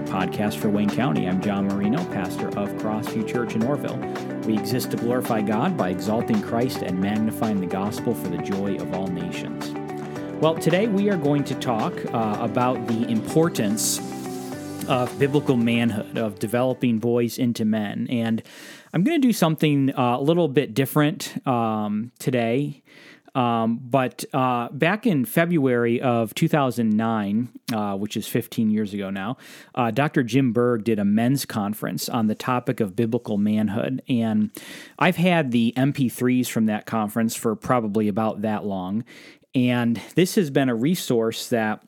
[0.00, 1.28] Radio podcast for Wayne County.
[1.28, 4.46] I'm John Marino, pastor of Crossview Church in Orrville.
[4.46, 8.76] We exist to glorify God by exalting Christ and magnifying the gospel for the joy
[8.76, 9.70] of all nations.
[10.40, 13.98] Well, today we are going to talk uh, about the importance
[14.88, 18.06] of biblical manhood, of developing boys into men.
[18.08, 18.42] And
[18.94, 22.82] I'm going to do something uh, a little bit different um, today.
[23.34, 29.36] Um, but uh, back in February of 2009, uh, which is 15 years ago now,
[29.74, 30.22] uh, Dr.
[30.22, 34.02] Jim Berg did a men's conference on the topic of biblical manhood.
[34.08, 34.50] And
[34.98, 39.04] I've had the MP3s from that conference for probably about that long.
[39.54, 41.82] And this has been a resource that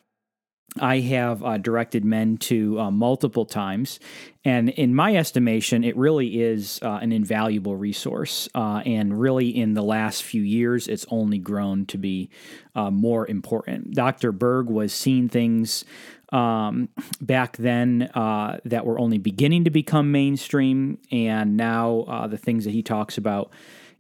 [0.81, 4.01] I have uh, directed men to uh, multiple times.
[4.45, 8.49] And in my estimation, it really is uh, an invaluable resource.
[8.55, 12.31] Uh, and really, in the last few years, it's only grown to be
[12.75, 13.93] uh, more important.
[13.93, 14.33] Dr.
[14.33, 15.85] Berg was seeing things
[16.33, 16.89] um,
[17.21, 20.99] back then uh, that were only beginning to become mainstream.
[21.11, 23.53] And now, the things that he talks about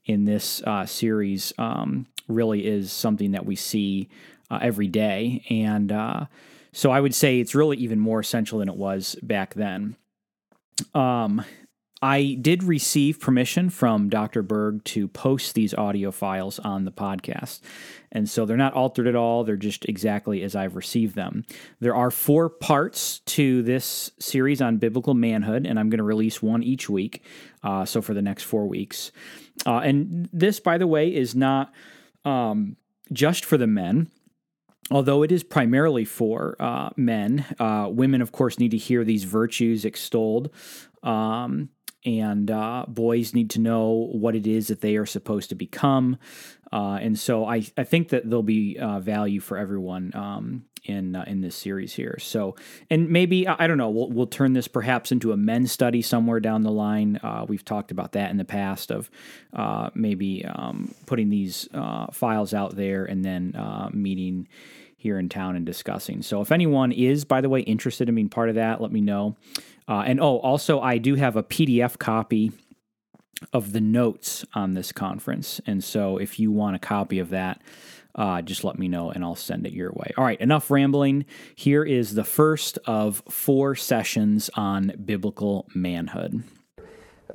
[0.06, 4.08] in this series um, really is something that we see
[4.50, 5.44] every day.
[5.50, 5.92] And
[6.72, 9.96] so I would say it's really even more essential than it was back then.
[10.94, 11.44] Um,
[12.04, 14.42] I did receive permission from Dr.
[14.42, 17.60] Berg to post these audio files on the podcast.
[18.10, 19.44] And so they're not altered at all.
[19.44, 21.44] They're just exactly as I've received them.
[21.78, 26.42] There are four parts to this series on biblical manhood, and I'm going to release
[26.42, 27.22] one each week.
[27.62, 29.12] Uh, so for the next four weeks.
[29.64, 31.72] Uh, and this, by the way, is not
[32.24, 32.76] um,
[33.12, 34.10] just for the men
[34.92, 39.24] although it is primarily for uh, men, uh, women, of course, need to hear these
[39.24, 40.50] virtues extolled.
[41.02, 41.70] Um,
[42.04, 46.18] and uh, boys need to know what it is that they are supposed to become.
[46.72, 51.14] Uh, and so I, I think that there'll be uh, value for everyone um, in
[51.14, 52.18] uh, in this series here.
[52.18, 52.56] So,
[52.90, 56.40] and maybe I don't know, we'll we'll turn this perhaps into a men's study somewhere
[56.40, 57.20] down the line.
[57.46, 59.10] we've talked about that in the past of
[59.94, 61.68] maybe um, putting these
[62.12, 63.54] files out there and then
[63.92, 64.48] meeting
[65.02, 66.22] here in town and discussing.
[66.22, 69.00] So if anyone is, by the way, interested in being part of that, let me
[69.00, 69.36] know.
[69.88, 72.52] Uh, and oh, also, I do have a PDF copy
[73.52, 75.60] of the notes on this conference.
[75.66, 77.60] And so if you want a copy of that,
[78.14, 80.12] uh, just let me know and I'll send it your way.
[80.16, 81.24] All right, enough rambling.
[81.56, 86.44] Here is the first of four sessions on biblical manhood.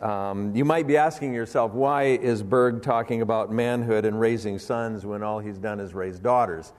[0.01, 5.05] Um, you might be asking yourself, why is Berg talking about manhood and raising sons
[5.05, 6.71] when all he's done is raise daughters?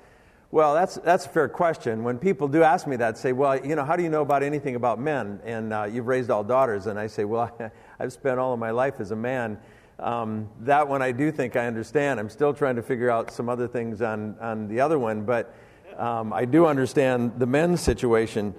[0.50, 2.04] Well, that's, that's a fair question.
[2.04, 4.42] When people do ask me that, say, well, you know, how do you know about
[4.42, 5.40] anything about men?
[5.44, 6.86] And uh, you've raised all daughters.
[6.86, 7.54] And I say, well,
[8.00, 9.58] I've spent all of my life as a man.
[9.98, 12.18] Um, that one I do think I understand.
[12.18, 15.54] I'm still trying to figure out some other things on, on the other one, but
[15.98, 18.54] um, I do understand the men's situation.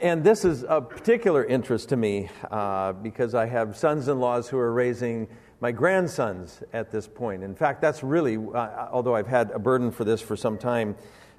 [0.00, 4.48] And this is of particular interest to me uh, because I have sons in laws
[4.48, 5.26] who are raising
[5.60, 7.42] my grandsons at this point.
[7.42, 10.96] In fact, that's really, uh, although I've had a burden for this for some time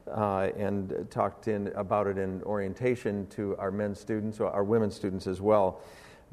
[0.08, 4.92] uh, and talked in, about it in orientation to our men students, or our women
[4.92, 5.82] students as well,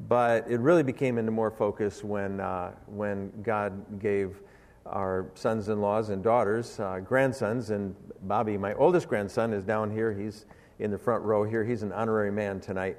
[0.07, 4.41] but it really became into more focus when, uh, when God gave
[4.85, 9.91] our sons in laws and daughters, uh, grandsons, and Bobby, my oldest grandson, is down
[9.91, 10.13] here.
[10.13, 10.45] He's
[10.79, 11.63] in the front row here.
[11.63, 12.97] He's an honorary man tonight,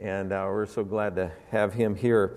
[0.00, 2.36] and uh, we're so glad to have him here.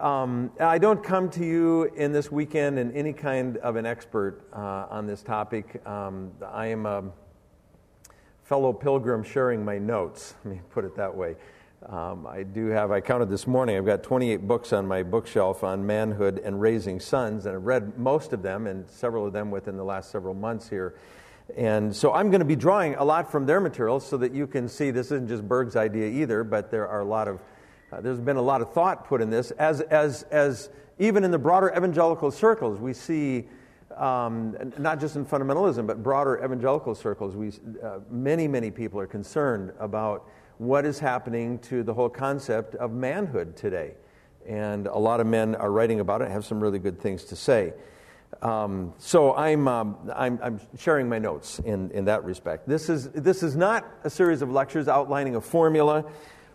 [0.00, 4.40] Um, I don't come to you in this weekend in any kind of an expert
[4.50, 5.86] uh, on this topic.
[5.86, 7.04] Um, I am a
[8.42, 10.36] fellow pilgrim sharing my notes.
[10.44, 11.36] Let me put it that way.
[11.86, 15.62] Um, I do have, I counted this morning, I've got 28 books on my bookshelf
[15.62, 19.50] on manhood and raising sons, and I've read most of them and several of them
[19.50, 20.94] within the last several months here.
[21.58, 24.46] And so I'm going to be drawing a lot from their materials so that you
[24.46, 27.42] can see this isn't just Berg's idea either, but there are a lot of
[27.92, 31.30] uh, there's been a lot of thought put in this, as, as, as even in
[31.30, 33.48] the broader evangelical circles, we see,
[33.96, 37.52] um, not just in fundamentalism, but broader evangelical circles, we,
[37.82, 40.28] uh, many, many people are concerned about
[40.58, 43.94] what is happening to the whole concept of manhood today.
[44.46, 47.36] And a lot of men are writing about it, have some really good things to
[47.36, 47.72] say.
[48.42, 52.68] Um, so I'm, um, I'm, I'm, sharing my notes in, in that respect.
[52.68, 56.04] This is, this is not a series of lectures outlining a formula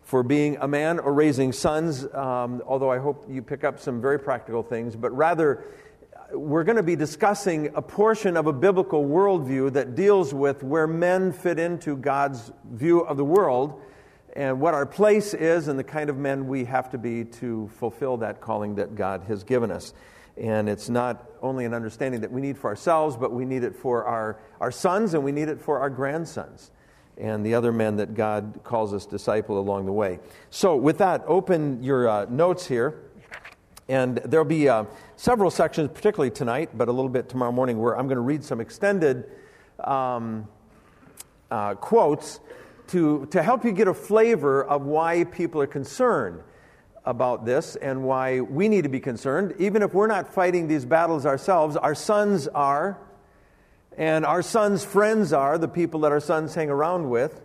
[0.05, 3.99] for being a man or raising sons, um, although I hope you pick up some
[3.99, 5.65] very practical things, but rather,
[6.31, 10.85] we're going to be discussing a portion of a biblical worldview that deals with where
[10.85, 13.81] men fit into God's view of the world
[14.35, 17.67] and what our place is and the kind of men we have to be to
[17.79, 19.93] fulfill that calling that God has given us.
[20.37, 23.75] And it's not only an understanding that we need for ourselves, but we need it
[23.75, 26.71] for our, our sons and we need it for our grandsons.
[27.17, 30.19] And the other men that God calls us disciple along the way.
[30.49, 33.01] So, with that, open your uh, notes here.
[33.87, 34.85] And there'll be uh,
[35.15, 38.43] several sections, particularly tonight, but a little bit tomorrow morning, where I'm going to read
[38.43, 39.29] some extended
[39.79, 40.47] um,
[41.51, 42.39] uh, quotes
[42.87, 46.41] to, to help you get a flavor of why people are concerned
[47.05, 49.53] about this and why we need to be concerned.
[49.59, 52.97] Even if we're not fighting these battles ourselves, our sons are,
[53.97, 57.41] and our sons' friends are, the people that our sons hang around with,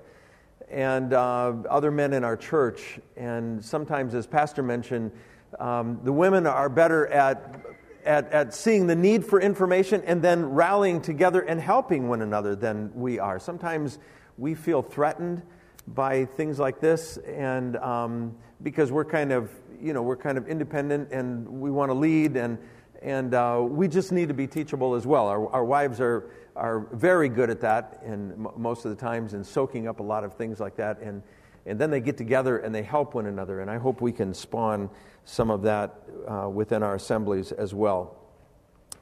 [0.68, 3.00] and uh, other men in our church.
[3.16, 5.12] And sometimes, as Pastor mentioned,
[5.58, 7.60] um, the women are better at,
[8.04, 12.54] at, at seeing the need for information and then rallying together and helping one another
[12.54, 13.38] than we are.
[13.38, 13.98] Sometimes
[14.38, 15.42] we feel threatened
[15.88, 19.50] by things like this, and um, because we're kind of,
[19.82, 22.58] you know, we're kind of independent and we want to lead, and
[23.02, 25.28] and uh, we just need to be teachable as well.
[25.28, 29.34] Our, our wives are are very good at that, and m- most of the times
[29.34, 31.22] in soaking up a lot of things like that, and
[31.66, 34.34] and then they get together and they help one another, and I hope we can
[34.34, 34.90] spawn
[35.24, 35.94] some of that
[36.26, 38.16] uh, within our assemblies as well.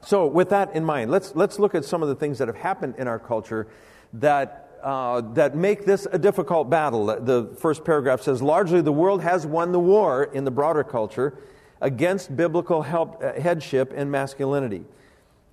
[0.01, 2.57] So, with that in mind, let's let's look at some of the things that have
[2.57, 3.67] happened in our culture
[4.13, 7.05] that uh, that make this a difficult battle.
[7.05, 11.37] The first paragraph says largely the world has won the war in the broader culture
[11.81, 14.83] against biblical help, uh, headship and masculinity.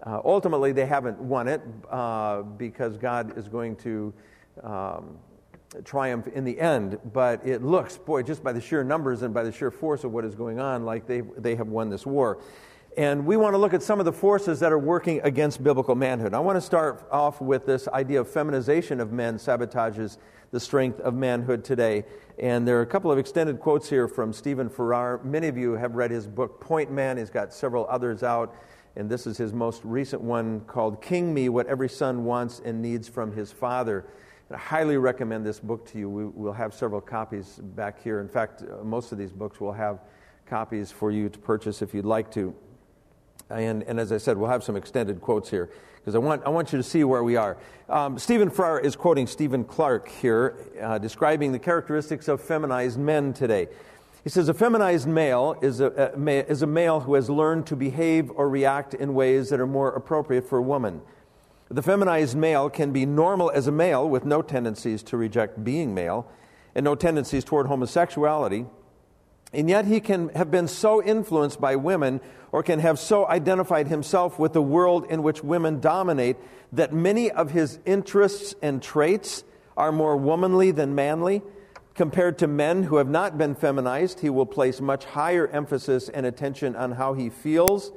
[0.03, 4.13] Uh, ultimately, they haven't won it uh, because God is going to
[4.63, 5.19] um,
[5.85, 6.99] triumph in the end.
[7.13, 10.13] But it looks, boy, just by the sheer numbers and by the sheer force of
[10.13, 12.39] what is going on, like they, they have won this war.
[12.97, 15.95] And we want to look at some of the forces that are working against biblical
[15.95, 16.33] manhood.
[16.33, 20.17] I want to start off with this idea of feminization of men sabotages
[20.51, 22.07] the strength of manhood today.
[22.39, 25.21] And there are a couple of extended quotes here from Stephen Farrar.
[25.23, 27.19] Many of you have read his book, Point Man.
[27.19, 28.55] He's got several others out.
[28.97, 32.81] And this is his most recent one called King Me What Every Son Wants and
[32.81, 34.07] Needs from His Father.
[34.49, 36.09] And I highly recommend this book to you.
[36.09, 38.21] We, will have several copies back here.
[38.21, 40.01] In fact, uh, most of these books will have
[40.47, 42.55] copies for you to purchase if you'd like to.
[43.51, 46.51] And, and as I said, we'll have some extended quotes here because I want, I
[46.51, 47.57] want you to see where we are.
[47.89, 53.33] Um, Stephen Farrar is quoting Stephen Clark here, uh, describing the characteristics of feminized men
[53.33, 53.69] today.
[54.25, 57.77] He says, A feminized male is a, a, is a male who has learned to
[57.77, 61.01] behave or react in ways that are more appropriate for a woman.
[61.69, 65.95] The feminized male can be normal as a male with no tendencies to reject being
[65.95, 66.29] male
[66.75, 68.67] and no tendencies toward homosexuality.
[69.53, 72.21] And yet he can have been so influenced by women
[72.57, 76.39] or can have so identified himself with the world in which women dominate
[76.73, 79.45] that many of his interests and traits
[79.77, 81.43] are more womanly than manly.
[81.95, 86.25] Compared to men who have not been feminized, he will place much higher emphasis and
[86.25, 87.93] attention on how he feels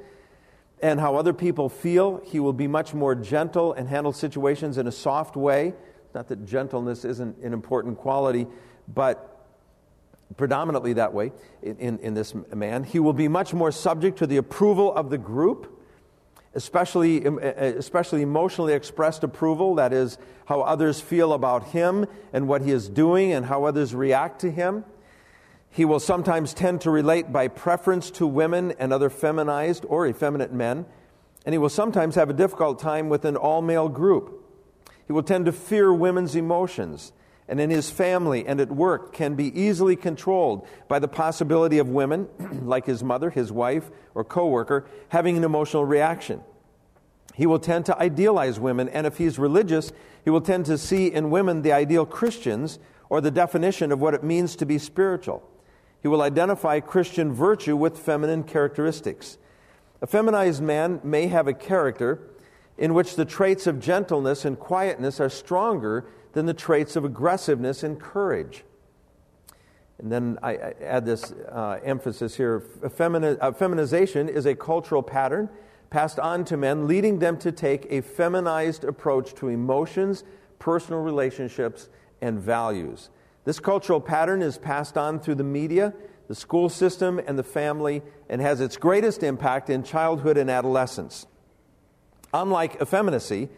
[0.82, 2.22] and how other people feel.
[2.26, 5.74] He will be much more gentle and handle situations in a soft way.
[6.14, 8.46] Not that gentleness isn't an important quality,
[8.94, 9.29] but
[10.38, 11.32] predominantly that way
[11.62, 12.84] in, in, this man.
[12.84, 15.80] He will be much more subject to the approval of the group,
[16.54, 22.72] especially, especially emotionally expressed approval, that is, how others feel about him and what he
[22.72, 24.84] is doing and how others react to him.
[25.72, 30.52] He will sometimes tend to relate by preference to women and other feminized or effeminate
[30.52, 30.86] men,
[31.46, 34.46] and he will sometimes have a difficult time with an all male group.
[35.06, 37.14] He will tend to fear women's emotions
[37.50, 41.90] and in his family and at work can be easily controlled by the possibility of
[41.90, 42.30] women,
[42.64, 46.42] like his mother, his wife, or coworker, having an emotional reaction.
[47.34, 49.92] He will tend to idealize women, and if he's religious,
[50.24, 52.78] he will tend to see in women the ideal Christians
[53.10, 55.42] or the definition of what it means to be spiritual.
[56.02, 59.38] He will identify Christian virtue with feminine characteristics.
[60.02, 62.22] A feminized man may have a character
[62.78, 67.84] in which the traits of gentleness and quietness are stronger than the traits of aggressiveness
[67.84, 68.64] and courage.
[69.98, 75.50] And then I add this uh, emphasis here Femini- uh, feminization is a cultural pattern
[75.90, 80.24] passed on to men, leading them to take a feminized approach to emotions,
[80.60, 81.90] personal relationships,
[82.22, 83.10] and values.
[83.46, 85.94] This cultural pattern is passed on through the media,
[86.28, 91.26] the school system, and the family, and has its greatest impact in childhood and adolescence.
[92.34, 93.50] Unlike effeminacy,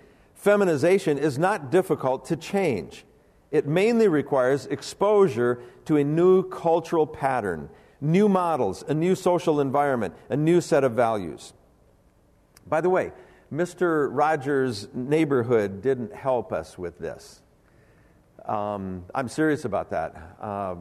[0.42, 3.06] feminization is not difficult to change.
[3.52, 7.70] It mainly requires exposure to a new cultural pattern,
[8.02, 11.54] new models, a new social environment, a new set of values.
[12.68, 13.12] By the way,
[13.54, 14.10] Mr.
[14.12, 17.42] Rogers' neighborhood didn't help us with this.
[18.46, 20.38] Um, I'm serious about that.
[20.42, 20.76] Uh,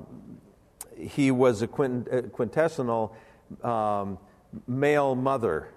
[0.96, 3.14] he was a quint- quintessential
[3.62, 4.18] um,
[4.66, 5.68] male mother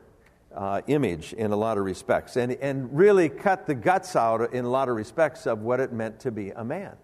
[0.56, 4.66] uh, image in a lot of respects and, and really cut the guts out in
[4.66, 6.96] a lot of respects of what it meant to be a man.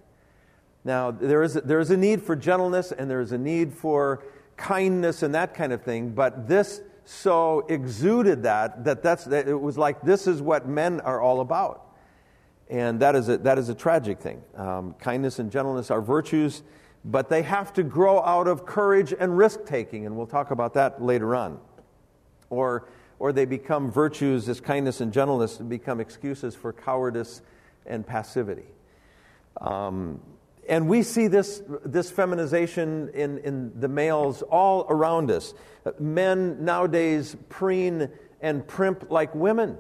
[0.84, 3.74] Now, there is, a, there is a need for gentleness and there is a need
[3.74, 4.24] for
[4.56, 9.60] kindness and that kind of thing, but this so exuded that that that's, that it
[9.60, 11.88] was like this is what men are all about.
[12.70, 14.44] And that is a, that is a tragic thing.
[14.56, 16.62] Um, kindness and gentleness are virtues,
[17.04, 20.76] but they have to grow out of courage and risk taking, and we'll talk about
[20.76, 21.60] that later on.
[22.52, 22.88] Or,
[23.20, 27.42] or they become virtues, as kindness and gentleness and become excuses for cowardice
[27.86, 28.66] and passivity.
[29.60, 30.22] Um,
[30.70, 35.54] and we see this, this feminization in, in the males all around us.
[36.00, 38.10] Men nowadays preen
[38.40, 39.78] and primp like women.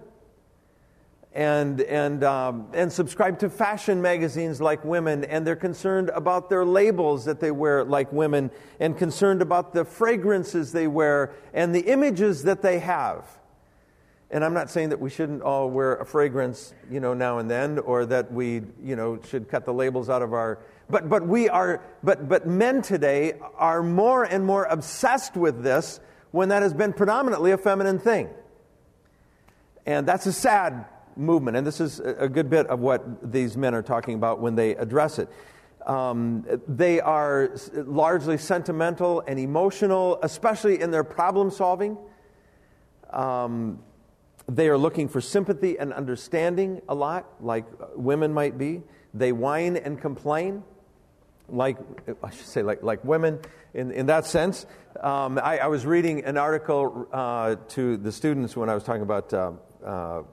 [1.32, 6.66] And, and, um, and subscribe to fashion magazines like women, and they're concerned about their
[6.66, 11.82] labels that they wear like women, and concerned about the fragrances they wear and the
[11.82, 13.26] images that they have.
[14.32, 17.50] And I'm not saying that we shouldn't all wear a fragrance, you know, now and
[17.50, 20.60] then, or that we, you know, should cut the labels out of our
[20.90, 26.00] but, but we are, but, but men today are more and more obsessed with this
[26.32, 28.30] when that has been predominantly a feminine thing.
[29.86, 30.86] And that's a sad
[31.20, 31.58] movement.
[31.58, 34.76] And this is a good bit of what these men are talking about when they
[34.76, 35.30] address it.
[35.86, 41.98] Um, they are largely sentimental and emotional, especially in their problem solving.
[43.12, 43.80] Um,
[44.48, 48.82] they are looking for sympathy and understanding a lot, like women might be.
[49.14, 50.64] They whine and complain
[51.52, 51.78] like
[52.24, 53.40] I should say like, like women
[53.74, 54.66] in, in that sense.
[55.00, 59.02] Um, I, I, was reading an article uh, to the students when I was talking
[59.02, 59.52] about uh,
[59.84, 60.24] uh,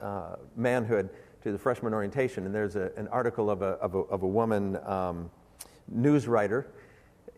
[0.00, 1.10] uh, manhood
[1.42, 4.26] to the freshman orientation, and there's a, an article of a, of a, of a
[4.26, 5.30] woman um,
[5.88, 6.66] news writer,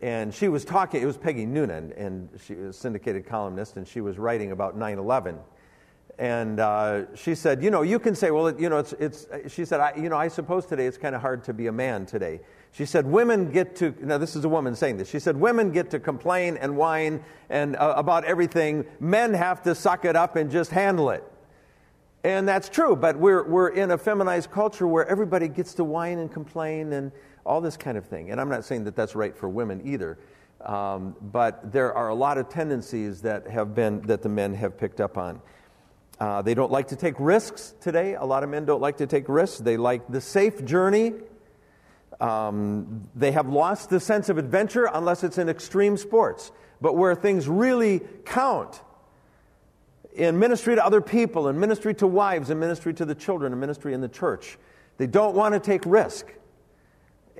[0.01, 3.87] and she was talking, it was Peggy Noonan, and she was a syndicated columnist, and
[3.87, 5.37] she was writing about 9 11
[6.19, 9.63] and uh, she said, you know, you can say, well, you know, it's, it's she
[9.63, 12.05] said, I, you know, I suppose today it's kind of hard to be a man
[12.05, 12.41] today.
[12.73, 15.71] She said, women get to, now this is a woman saying this, she said, women
[15.71, 18.85] get to complain and whine and uh, about everything.
[18.99, 21.23] Men have to suck it up and just handle it.
[22.23, 26.19] And that's true, but we're, we're in a feminized culture where everybody gets to whine
[26.19, 27.13] and complain and
[27.45, 28.31] all this kind of thing.
[28.31, 30.19] And I'm not saying that that's right for women either.
[30.61, 34.77] Um, but there are a lot of tendencies that have been, that the men have
[34.77, 35.41] picked up on.
[36.19, 38.15] Uh, they don't like to take risks today.
[38.15, 39.59] A lot of men don't like to take risks.
[39.59, 41.13] They like the safe journey.
[42.19, 46.51] Um, they have lost the sense of adventure unless it's in extreme sports.
[46.81, 48.81] But where things really count
[50.13, 53.59] in ministry to other people, in ministry to wives, in ministry to the children, in
[53.59, 54.57] ministry in the church,
[54.97, 56.33] they don't want to take risk.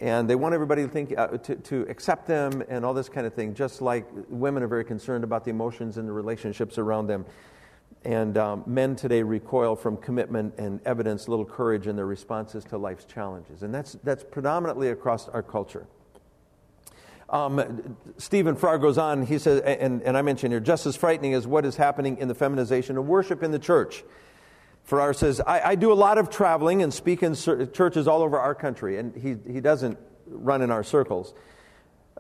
[0.01, 3.27] And they want everybody to think uh, to, to accept them and all this kind
[3.27, 7.07] of thing, just like women are very concerned about the emotions and the relationships around
[7.07, 7.25] them.
[8.05, 12.77] And um, men today recoil from commitment and evidence little courage in their responses to
[12.77, 13.63] life's challenges.
[13.63, 15.85] And that's, that's predominantly across our culture.
[17.29, 21.33] Um, Stephen Farr goes on, he says, and, and I mentioned here, just as frightening
[21.35, 24.03] as what is happening in the feminization of worship in the church.
[24.83, 28.39] Farrar says, I, I do a lot of traveling and speak in churches all over
[28.39, 31.35] our country, and he, he doesn't run in our circles.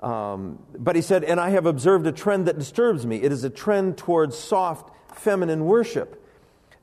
[0.03, 3.17] Um, but he said, and I have observed a trend that disturbs me.
[3.23, 6.23] It is a trend towards soft, feminine worship.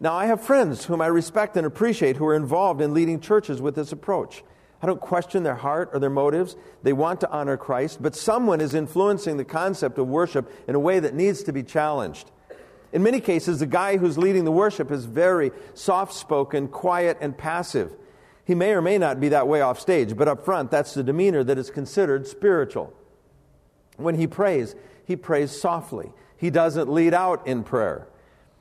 [0.00, 3.62] Now, I have friends whom I respect and appreciate who are involved in leading churches
[3.62, 4.42] with this approach.
[4.82, 6.56] I don't question their heart or their motives.
[6.82, 10.80] They want to honor Christ, but someone is influencing the concept of worship in a
[10.80, 12.30] way that needs to be challenged.
[12.92, 17.36] In many cases, the guy who's leading the worship is very soft spoken, quiet, and
[17.36, 17.96] passive.
[18.44, 21.02] He may or may not be that way off stage, but up front, that's the
[21.02, 22.92] demeanor that is considered spiritual.
[23.96, 26.12] When he prays, he prays softly.
[26.36, 28.08] He doesn't lead out in prayer.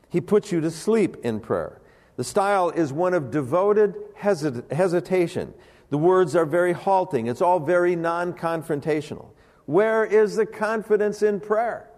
[0.10, 1.82] He puts you to sleep in prayer.
[2.16, 5.54] The style is one of devoted hesit- hesitation.
[5.90, 7.28] The words are very halting.
[7.28, 9.28] It's all very non confrontational.
[9.66, 11.90] Where is the confidence in prayer?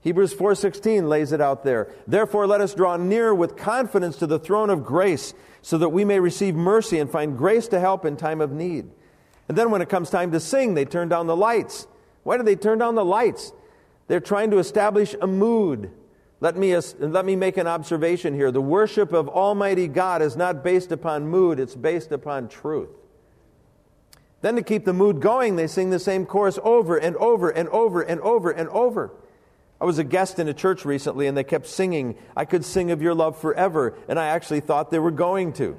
[0.00, 1.88] Hebrews 4:16 lays it out there.
[2.06, 6.04] Therefore let us draw near with confidence to the throne of grace so that we
[6.04, 8.90] may receive mercy and find grace to help in time of need.
[9.48, 11.86] And then when it comes time to sing, they turn down the lights.
[12.22, 13.52] Why do they turn down the lights?
[14.06, 15.90] They're trying to establish a mood.
[16.44, 18.50] Let me, let me make an observation here.
[18.50, 22.90] The worship of Almighty God is not based upon mood, it's based upon truth.
[24.42, 27.66] Then, to keep the mood going, they sing the same chorus over and over and
[27.70, 29.10] over and over and over.
[29.80, 32.90] I was a guest in a church recently and they kept singing, I could sing
[32.90, 35.78] of your love forever, and I actually thought they were going to.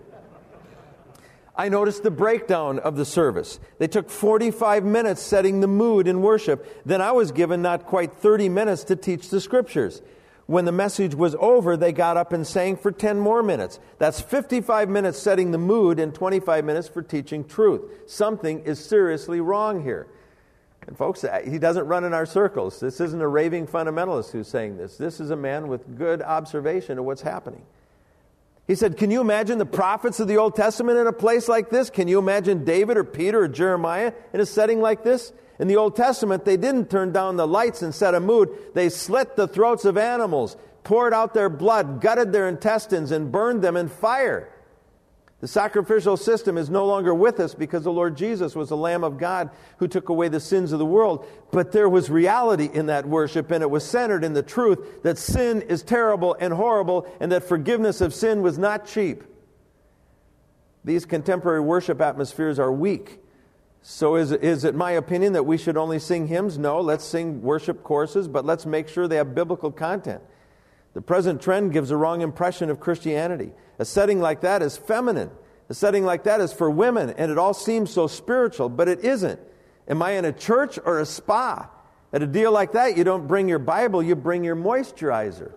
[1.56, 3.60] I noticed the breakdown of the service.
[3.78, 6.82] They took 45 minutes setting the mood in worship.
[6.88, 10.02] Then I was given not quite 30 minutes to teach the scriptures.
[10.48, 13.80] When the message was over, they got up and sang for 10 more minutes.
[13.98, 17.82] That's 55 minutes setting the mood and 25 minutes for teaching truth.
[18.06, 20.08] Something is seriously wrong here.
[20.88, 22.80] And folks, uh, he doesn't run in our circles.
[22.80, 24.98] This isn't a raving fundamentalist who's saying this.
[24.98, 27.64] This is a man with good observation of what's happening.
[28.68, 31.72] He said, Can you imagine the prophets of the Old Testament in a place like
[31.72, 31.90] this?
[31.90, 35.34] Can you imagine David or Peter or Jeremiah in a setting like this?
[35.60, 38.50] In the Old Testament, they didn't turn down the lights and set a mood.
[38.74, 43.62] They slit the throats of animals, poured out their blood, gutted their intestines, and burned
[43.62, 44.50] them in fire.
[45.42, 49.04] The sacrificial system is no longer with us because the Lord Jesus was the Lamb
[49.04, 51.26] of God who took away the sins of the world.
[51.52, 55.18] But there was reality in that worship, and it was centered in the truth that
[55.18, 59.24] sin is terrible and horrible, and that forgiveness of sin was not cheap.
[60.84, 63.20] These contemporary worship atmospheres are weak.
[63.88, 66.58] So, is, is it my opinion that we should only sing hymns?
[66.58, 70.24] No, let's sing worship courses, but let's make sure they have biblical content.
[70.96, 73.52] The present trend gives a wrong impression of Christianity.
[73.78, 75.30] A setting like that is feminine.
[75.70, 79.06] A setting like that is for women, and it all seems so spiritual, but it
[79.06, 79.40] isn't.
[79.88, 81.70] Am I in a church or a spa?
[82.12, 85.52] At a deal like that, you don't bring your Bible, you bring your moisturizer.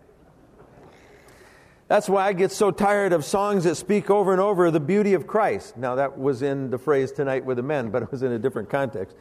[1.88, 5.14] That's why I get so tired of songs that speak over and over the beauty
[5.14, 5.76] of Christ.
[5.78, 8.38] Now, that was in the phrase tonight with the men, but it was in a
[8.38, 9.16] different context.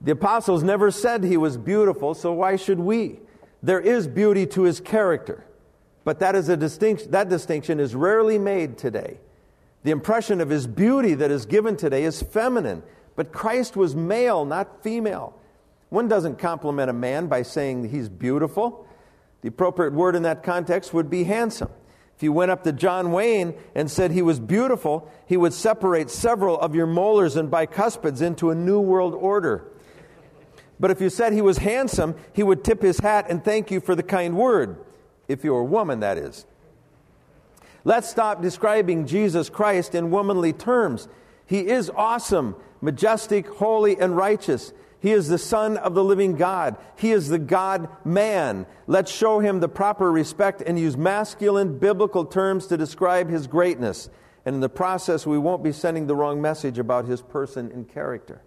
[0.00, 3.20] The apostles never said he was beautiful, so why should we?
[3.62, 5.44] There is beauty to his character.
[6.04, 9.18] But that, is a distinction, that distinction is rarely made today.
[9.84, 12.82] The impression of his beauty that is given today is feminine,
[13.14, 15.38] but Christ was male, not female.
[15.90, 18.87] One doesn't compliment a man by saying he's beautiful.
[19.42, 21.70] The appropriate word in that context would be handsome.
[22.16, 26.10] If you went up to John Wayne and said he was beautiful, he would separate
[26.10, 29.64] several of your molars and bicuspids into a new world order.
[30.80, 33.80] But if you said he was handsome, he would tip his hat and thank you
[33.80, 34.84] for the kind word.
[35.28, 36.46] If you're a woman, that is.
[37.84, 41.06] Let's stop describing Jesus Christ in womanly terms.
[41.46, 44.72] He is awesome, majestic, holy, and righteous.
[45.00, 46.76] He is the Son of the living God.
[46.96, 48.66] He is the God man.
[48.86, 54.10] Let's show him the proper respect and use masculine biblical terms to describe his greatness.
[54.44, 57.88] And in the process, we won't be sending the wrong message about his person and
[57.88, 58.42] character.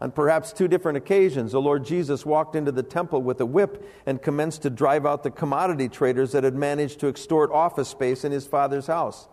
[0.00, 3.88] On perhaps two different occasions, the Lord Jesus walked into the temple with a whip
[4.04, 8.24] and commenced to drive out the commodity traders that had managed to extort office space
[8.24, 9.28] in his father's house.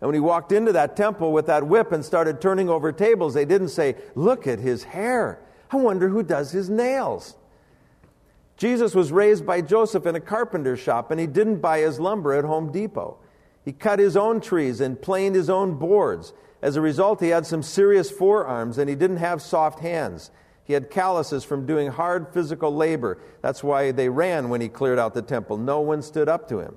[0.00, 3.34] And when he walked into that temple with that whip and started turning over tables,
[3.34, 5.40] they didn't say, Look at his hair.
[5.70, 7.36] I wonder who does his nails.
[8.56, 12.32] Jesus was raised by Joseph in a carpenter shop, and he didn't buy his lumber
[12.32, 13.18] at Home Depot.
[13.64, 16.34] He cut his own trees and planed his own boards.
[16.60, 20.30] As a result, he had some serious forearms and he didn't have soft hands.
[20.64, 23.18] He had calluses from doing hard physical labor.
[23.42, 25.58] That's why they ran when he cleared out the temple.
[25.58, 26.76] No one stood up to him.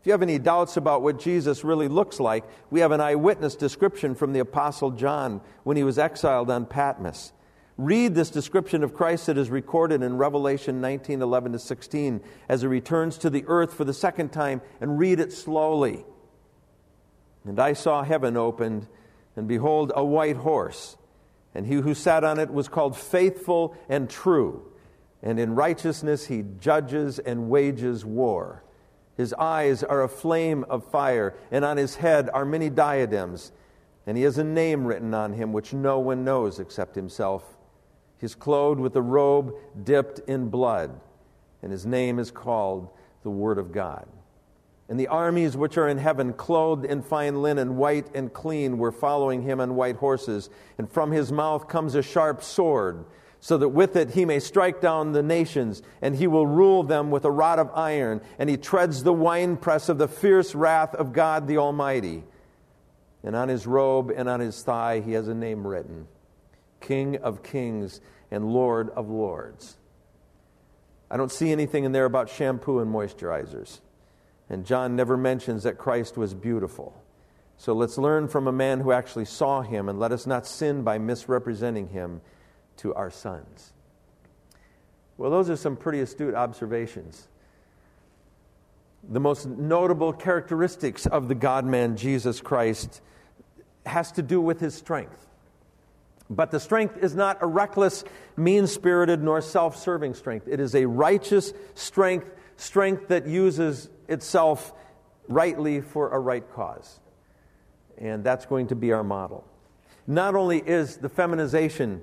[0.00, 3.54] If you have any doubts about what Jesus really looks like, we have an eyewitness
[3.54, 7.32] description from the Apostle John when he was exiled on Patmos.
[7.80, 12.60] Read this description of Christ that is recorded in Revelation 19 11 to 16 as
[12.60, 16.04] he returns to the earth for the second time, and read it slowly.
[17.46, 18.86] And I saw heaven opened
[19.34, 20.98] and behold, a white horse.
[21.54, 24.70] And he who sat on it was called faithful and true.
[25.22, 28.62] And in righteousness he judges and wages war.
[29.16, 33.52] His eyes are a flame of fire, and on his head are many diadems.
[34.06, 37.56] And he has a name written on him which no one knows except himself.
[38.20, 41.00] He is clothed with a robe dipped in blood,
[41.62, 42.90] and his name is called
[43.22, 44.06] the Word of God.
[44.90, 48.92] And the armies which are in heaven, clothed in fine linen, white and clean, were
[48.92, 50.50] following him on white horses.
[50.76, 53.06] And from his mouth comes a sharp sword,
[53.40, 57.10] so that with it he may strike down the nations, and he will rule them
[57.10, 61.14] with a rod of iron, and he treads the winepress of the fierce wrath of
[61.14, 62.24] God the Almighty.
[63.22, 66.06] And on his robe and on his thigh he has a name written
[66.80, 69.76] King of Kings and Lord of Lords.
[71.10, 73.80] I don't see anything in there about shampoo and moisturizers.
[74.48, 77.00] And John never mentions that Christ was beautiful.
[77.56, 80.82] So let's learn from a man who actually saw him and let us not sin
[80.82, 82.20] by misrepresenting him
[82.78, 83.72] to our sons.
[85.18, 87.28] Well, those are some pretty astute observations.
[89.08, 93.02] The most notable characteristics of the God man, Jesus Christ,
[93.84, 95.26] has to do with his strength.
[96.30, 98.04] But the strength is not a reckless,
[98.36, 100.46] mean spirited, nor self serving strength.
[100.48, 104.72] It is a righteous strength, strength that uses itself
[105.26, 107.00] rightly for a right cause.
[107.98, 109.44] And that's going to be our model.
[110.06, 112.00] Not only is the feminization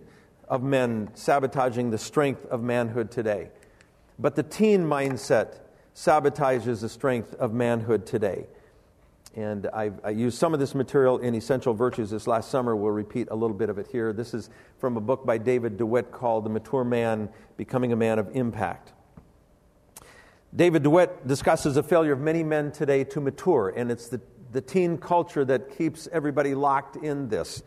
[0.47, 3.49] of men sabotaging the strength of manhood today,
[4.19, 5.59] but the teen mindset
[5.95, 8.47] sabotages the strength of manhood today.
[9.37, 12.75] And I, I used some of this material in Essential Virtues this last summer.
[12.75, 14.11] We'll repeat a little bit of it here.
[14.11, 18.17] This is from a book by David DeWitt called The Mature Man Becoming a Man
[18.17, 18.93] of Impact.
[20.55, 24.19] David DeWitt discusses the failure of many men today to mature, and it's the,
[24.53, 27.61] the teen culture that keeps everybody locked in this.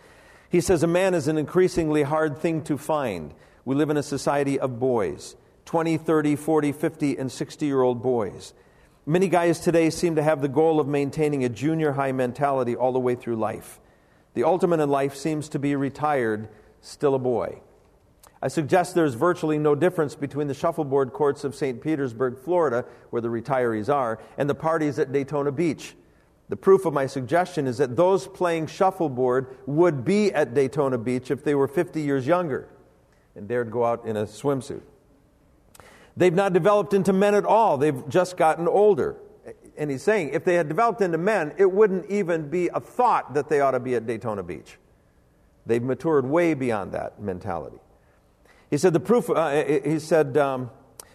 [0.48, 3.32] He says, A man is an increasingly hard thing to find.
[3.64, 8.02] We live in a society of boys 20, 30, 40, 50, and 60 year old
[8.02, 8.54] boys.
[9.06, 12.92] Many guys today seem to have the goal of maintaining a junior high mentality all
[12.92, 13.80] the way through life.
[14.34, 16.50] The ultimate in life seems to be retired,
[16.82, 17.62] still a boy.
[18.42, 21.80] I suggest there's virtually no difference between the shuffleboard courts of St.
[21.80, 25.94] Petersburg, Florida, where the retirees are, and the parties at Daytona Beach.
[26.50, 31.30] The proof of my suggestion is that those playing shuffleboard would be at Daytona Beach
[31.30, 32.68] if they were 50 years younger
[33.34, 34.82] and dared go out in a swimsuit.
[36.16, 39.16] They've not developed into men at all, they've just gotten older.
[39.76, 43.34] And he's saying if they had developed into men, it wouldn't even be a thought
[43.34, 44.76] that they ought to be at Daytona Beach.
[45.64, 47.78] They've matured way beyond that mentality.
[48.70, 50.70] He said, the proof, uh, he said, um,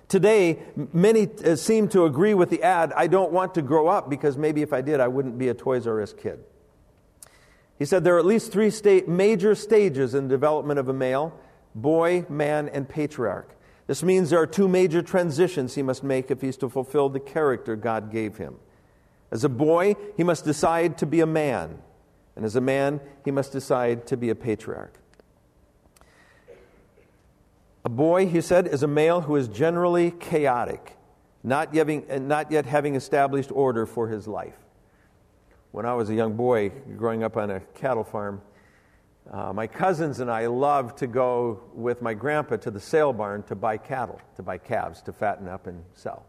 [0.08, 0.60] today
[0.94, 4.38] many uh, seem to agree with the ad, I don't want to grow up because
[4.38, 6.40] maybe if I did, I wouldn't be a Toys R Us kid.
[7.78, 10.94] He said there are at least three state, major stages in the development of a
[10.94, 11.38] male
[11.76, 13.55] boy, man, and patriarch.
[13.88, 17.20] This means there are two major transitions he must make if he's to fulfill the
[17.20, 18.56] character God gave him.
[19.32, 21.80] As a boy, he must decide to be a man,
[22.36, 24.94] and as a man, he must decide to be a patriarch.
[27.84, 30.98] A boy, he said, is a male who is generally chaotic,
[31.44, 34.58] not, not yet having established order for his life.
[35.72, 38.42] When I was a young boy growing up on a cattle farm,
[39.32, 43.44] uh, my cousins and I loved to go with my grandpa to the sale barn
[43.44, 46.26] to buy cattle, to buy calves, to fatten up and sell.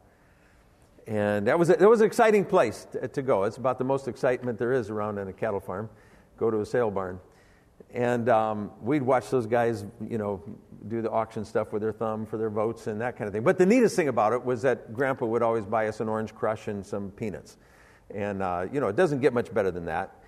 [1.07, 3.45] And that was, a, that was an exciting place to, to go.
[3.45, 5.89] It's about the most excitement there is around in a cattle farm.
[6.37, 7.21] Go to a sale barn.
[7.93, 10.43] And um, we'd watch those guys, you know,
[10.89, 13.43] do the auction stuff with their thumb for their votes and that kind of thing.
[13.43, 16.35] But the neatest thing about it was that Grandpa would always buy us an orange
[16.35, 17.57] crush and some peanuts.
[18.13, 20.23] And, uh, you know, it doesn't get much better than that.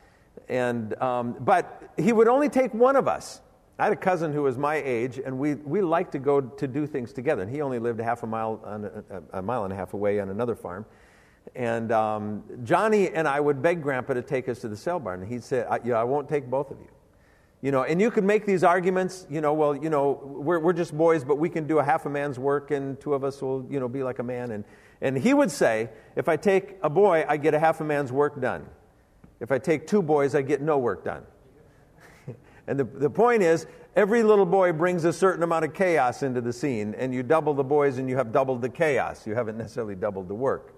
[0.49, 3.41] And, um, but he would only take one of us.
[3.79, 6.67] I had a cousin who was my age, and we, we liked to go to
[6.67, 7.43] do things together.
[7.43, 10.19] And he only lived a half a mile, a, a mile and a half away
[10.19, 10.85] on another farm.
[11.55, 15.23] And um, Johnny and I would beg Grandpa to take us to the sale barn.
[15.23, 16.89] And he'd say, I, you know, I won't take both of you.
[17.61, 20.73] You know, and you could make these arguments, you know, well, you know, we're, we're
[20.73, 23.43] just boys, but we can do a half a man's work, and two of us
[23.43, 24.53] will, you know, be like a man.
[24.53, 24.65] And,
[25.01, 28.13] and he would say, if I take a boy, I get a half a man's
[28.13, 28.67] work done.
[29.41, 31.23] If I take two boys, I get no work done.
[32.67, 36.41] and the, the point is, every little boy brings a certain amount of chaos into
[36.41, 39.27] the scene, and you double the boys and you have doubled the chaos.
[39.27, 40.75] You haven't necessarily doubled the work.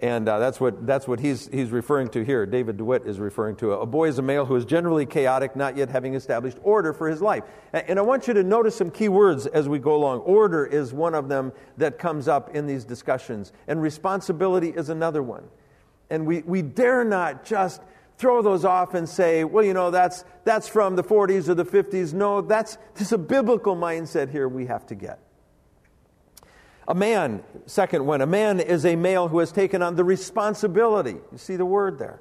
[0.00, 2.44] And uh, that's what, that's what he's, he's referring to here.
[2.46, 3.72] David DeWitt is referring to.
[3.72, 7.08] A boy is a male who is generally chaotic, not yet having established order for
[7.08, 7.44] his life.
[7.72, 10.20] And I want you to notice some key words as we go along.
[10.20, 15.22] Order is one of them that comes up in these discussions, and responsibility is another
[15.22, 15.44] one.
[16.14, 17.82] And we, we dare not just
[18.16, 21.64] throw those off and say, well, you know, that's, that's from the 40s or the
[21.64, 22.14] 50s.
[22.14, 25.18] No, that's, there's a biblical mindset here we have to get.
[26.86, 31.16] A man, second one, a man is a male who has taken on the responsibility,
[31.32, 32.20] you see the word there,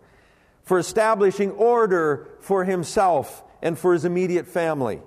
[0.64, 5.02] for establishing order for himself and for his immediate family.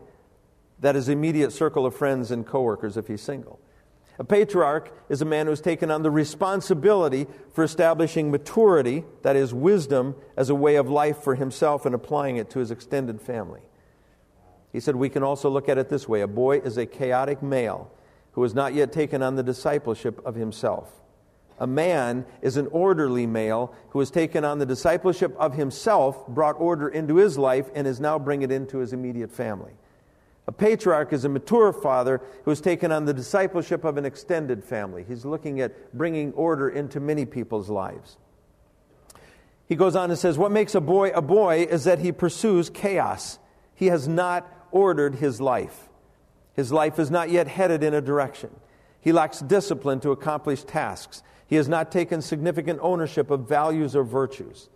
[0.80, 3.58] That is, immediate circle of friends and coworkers if he's single.
[4.18, 9.36] A patriarch is a man who has taken on the responsibility for establishing maturity, that
[9.36, 13.20] is, wisdom, as a way of life for himself and applying it to his extended
[13.20, 13.60] family.
[14.72, 17.42] He said we can also look at it this way a boy is a chaotic
[17.42, 17.90] male
[18.32, 20.92] who has not yet taken on the discipleship of himself.
[21.58, 26.60] A man is an orderly male who has taken on the discipleship of himself, brought
[26.60, 29.72] order into his life, and is now bringing it into his immediate family.
[30.48, 34.62] A patriarch is a mature father who has taken on the discipleship of an extended
[34.62, 35.04] family.
[35.06, 38.16] He's looking at bringing order into many people's lives.
[39.66, 42.70] He goes on and says, What makes a boy a boy is that he pursues
[42.70, 43.40] chaos.
[43.74, 45.88] He has not ordered his life.
[46.54, 48.50] His life is not yet headed in a direction.
[49.00, 51.22] He lacks discipline to accomplish tasks.
[51.48, 54.68] He has not taken significant ownership of values or virtues.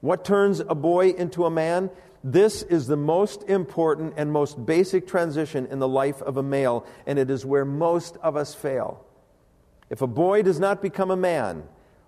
[0.00, 1.90] What turns a boy into a man?
[2.24, 6.84] This is the most important and most basic transition in the life of a male,
[7.06, 9.04] and it is where most of us fail.
[9.88, 11.62] If a boy does not become a man,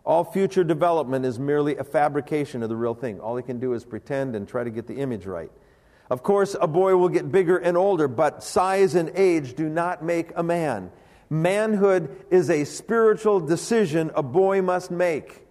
[0.05, 3.21] all future development is merely a fabrication of the real thing.
[3.21, 5.51] All he can do is pretend and try to get the image right.
[6.11, 10.03] Of course, a boy will get bigger and older, but size and age do not
[10.03, 10.91] make a man.
[11.31, 15.47] Manhood is a spiritual decision a boy must make.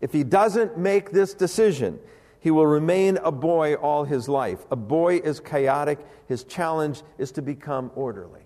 [0.00, 2.00] If he doesn't make this decision,
[2.40, 4.64] he will remain a boy all his life.
[4.70, 5.98] A boy is chaotic.
[6.28, 8.42] His challenge is to become orderly.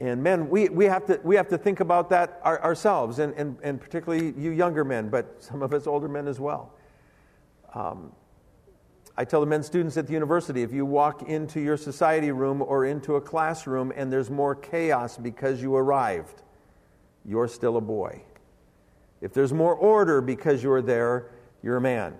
[0.00, 3.34] And men, we, we, have, to, we have to think about that our, ourselves, and,
[3.34, 6.72] and, and particularly you younger men, but some of us older men as well.
[7.74, 8.12] Um,
[9.16, 12.62] I tell the men students at the university if you walk into your society room
[12.62, 16.42] or into a classroom and there's more chaos because you arrived,
[17.24, 18.22] you're still a boy.
[19.20, 22.14] If there's more order because you're there, you're a man.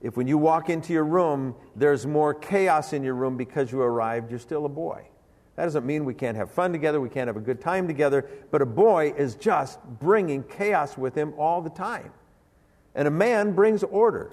[0.00, 3.80] If when you walk into your room, there's more chaos in your room because you
[3.80, 5.06] arrived, you're still a boy.
[5.56, 8.26] That doesn't mean we can't have fun together, we can't have a good time together,
[8.50, 12.12] but a boy is just bringing chaos with him all the time.
[12.94, 14.30] And a man brings order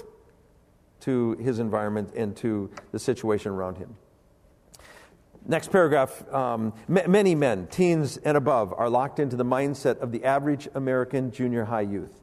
[1.02, 3.96] to his environment and to the situation around him.
[5.46, 10.12] Next paragraph um, m- many men, teens and above, are locked into the mindset of
[10.12, 12.22] the average American junior high youth.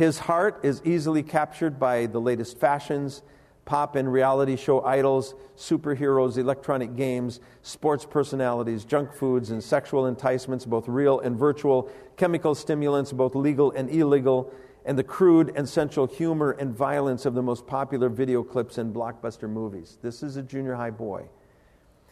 [0.00, 3.20] His heart is easily captured by the latest fashions,
[3.66, 10.64] pop and reality show idols, superheroes, electronic games, sports personalities, junk foods, and sexual enticements,
[10.64, 14.50] both real and virtual, chemical stimulants, both legal and illegal,
[14.86, 18.94] and the crude and sensual humor and violence of the most popular video clips and
[18.94, 19.98] blockbuster movies.
[20.00, 21.28] This is a junior high boy.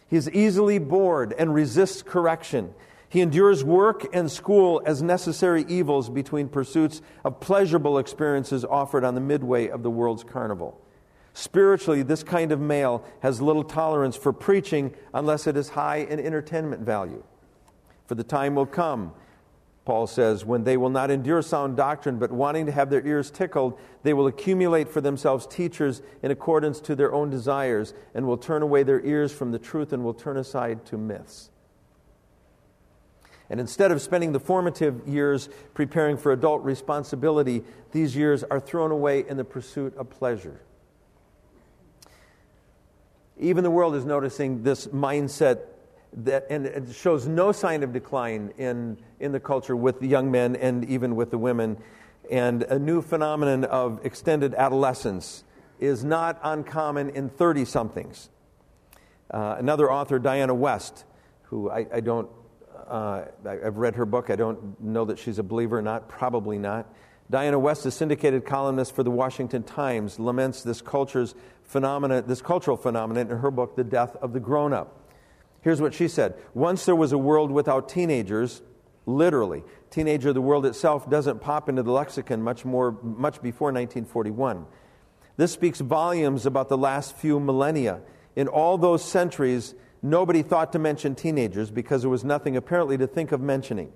[0.08, 2.74] He is easily bored and resists correction.
[3.08, 9.14] He endures work and school as necessary evils between pursuits of pleasurable experiences offered on
[9.14, 10.80] the midway of the world's carnival.
[11.32, 16.18] Spiritually, this kind of male has little tolerance for preaching unless it is high in
[16.20, 17.22] entertainment value.
[18.06, 19.12] For the time will come
[19.88, 23.30] Paul says, when they will not endure sound doctrine, but wanting to have their ears
[23.30, 28.36] tickled, they will accumulate for themselves teachers in accordance to their own desires, and will
[28.36, 31.48] turn away their ears from the truth and will turn aside to myths.
[33.50, 38.90] And instead of spending the formative years preparing for adult responsibility, these years are thrown
[38.90, 40.60] away in the pursuit of pleasure.
[43.38, 45.60] Even the world is noticing this mindset
[46.12, 50.30] that, and it shows no sign of decline in, in the culture with the young
[50.30, 51.76] men and even with the women.
[52.30, 55.44] And a new phenomenon of extended adolescence
[55.78, 58.28] is not uncommon in 30 somethings.
[59.30, 61.04] Uh, another author, Diana West,
[61.44, 62.28] who I, I don't,
[62.88, 64.30] uh, I've read her book.
[64.30, 66.86] I don't know that she's a believer or not, probably not.
[67.30, 72.76] Diana West, a syndicated columnist for the Washington Times, laments this culture's phenomena, this cultural
[72.76, 74.98] phenomenon in her book, The Death of the Grown Up.
[75.60, 78.62] Here's what she said Once there was a world without teenagers,
[79.04, 79.64] literally.
[79.90, 84.66] Teenager, the world itself doesn't pop into the lexicon much, more, much before 1941.
[85.36, 88.00] This speaks volumes about the last few millennia.
[88.36, 93.06] In all those centuries, nobody thought to mention teenagers because there was nothing apparently to
[93.06, 93.92] think of mentioning.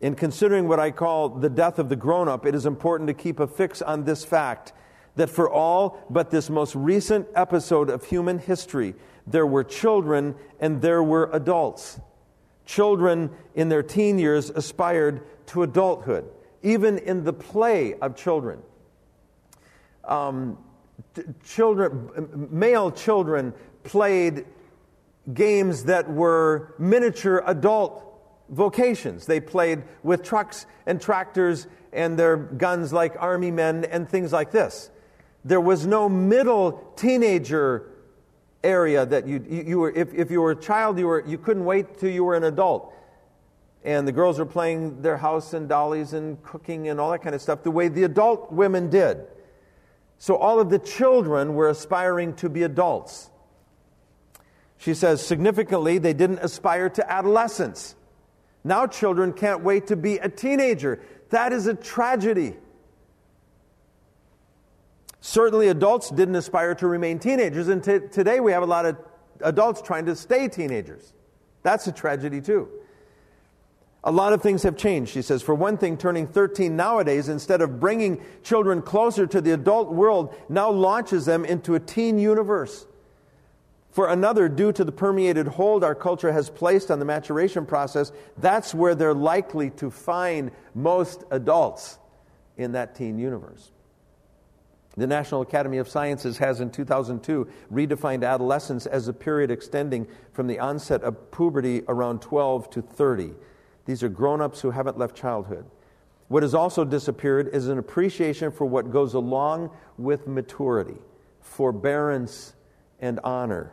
[0.00, 3.14] In considering what I call the death of the grown up, it is important to
[3.14, 4.72] keep a fix on this fact
[5.16, 8.94] that for all but this most recent episode of human history,
[9.26, 12.00] there were children and there were adults.
[12.64, 16.24] Children in their teen years aspired to adulthood,
[16.62, 18.60] even in the play of children.
[20.04, 20.56] Um,
[21.44, 24.46] children, male children played
[25.34, 28.04] games that were miniature adult
[28.48, 29.26] vocations.
[29.26, 34.50] They played with trucks and tractors and their guns like army men and things like
[34.50, 34.90] this.
[35.44, 37.90] There was no middle teenager
[38.62, 41.38] area that you, you, you, were, if, if you were a child, you, were, you
[41.38, 42.92] couldn't wait till you were an adult.
[43.82, 47.34] And the girls were playing their house and dollies and cooking and all that kind
[47.34, 49.26] of stuff the way the adult women did.
[50.18, 53.29] So all of the children were aspiring to be adults.
[54.80, 57.94] She says, significantly, they didn't aspire to adolescence.
[58.64, 61.02] Now children can't wait to be a teenager.
[61.28, 62.56] That is a tragedy.
[65.20, 68.96] Certainly, adults didn't aspire to remain teenagers, and t- today we have a lot of
[69.42, 71.12] adults trying to stay teenagers.
[71.62, 72.70] That's a tragedy, too.
[74.02, 75.42] A lot of things have changed, she says.
[75.42, 80.34] For one thing, turning 13 nowadays, instead of bringing children closer to the adult world,
[80.48, 82.86] now launches them into a teen universe.
[83.90, 88.12] For another, due to the permeated hold our culture has placed on the maturation process,
[88.38, 91.98] that's where they're likely to find most adults
[92.56, 93.72] in that teen universe.
[94.96, 100.46] The National Academy of Sciences has in 2002 redefined adolescence as a period extending from
[100.46, 103.32] the onset of puberty around 12 to 30.
[103.86, 105.64] These are grown ups who haven't left childhood.
[106.28, 110.98] What has also disappeared is an appreciation for what goes along with maturity
[111.40, 112.52] forbearance
[113.00, 113.72] and honor,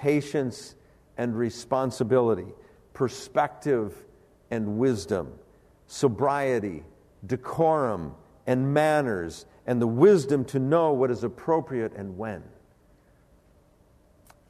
[0.00, 0.74] patience
[1.18, 2.46] and responsibility,
[2.94, 3.94] perspective
[4.50, 5.30] and wisdom,
[5.86, 6.82] sobriety,
[7.26, 8.14] decorum
[8.46, 12.42] and manners, and the wisdom to know what is appropriate and when.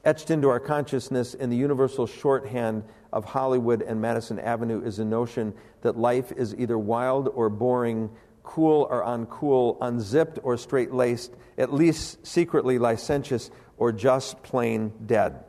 [0.04, 5.04] Etched into our consciousness in the universal shorthand of Hollywood and Madison Avenue is a
[5.04, 8.08] notion that life is either wild or boring,
[8.42, 15.44] cool or uncool, unzipped or straight laced, at least secretly licentious, or just plain dead.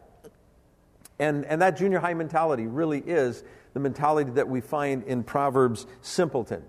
[1.20, 5.86] And, and that junior high mentality really is the mentality that we find in Proverbs
[6.02, 6.64] simpleton.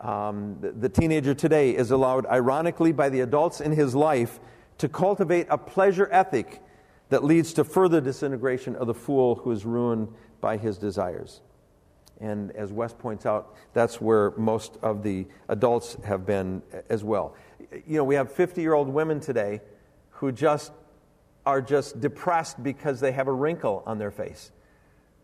[0.00, 4.40] Um, the, the teenager today is allowed, ironically, by the adults in his life
[4.78, 6.62] to cultivate a pleasure ethic
[7.08, 10.08] that leads to further disintegration of the fool who is ruined
[10.40, 11.40] by his desires.
[12.20, 17.34] And as West points out, that's where most of the adults have been as well.
[17.86, 19.60] You know, we have 50 year old women today
[20.10, 20.72] who just
[21.46, 24.50] are just depressed because they have a wrinkle on their face.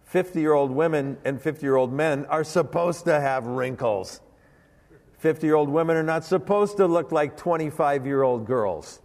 [0.05, 4.21] 50 year old women and 50 year old men are supposed to have wrinkles.
[5.19, 9.01] 50 year old women are not supposed to look like 25 year old girls.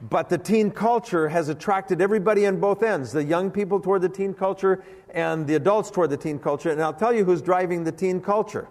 [0.00, 4.08] But the teen culture has attracted everybody on both ends the young people toward the
[4.08, 6.70] teen culture and the adults toward the teen culture.
[6.70, 8.68] And I'll tell you who's driving the teen culture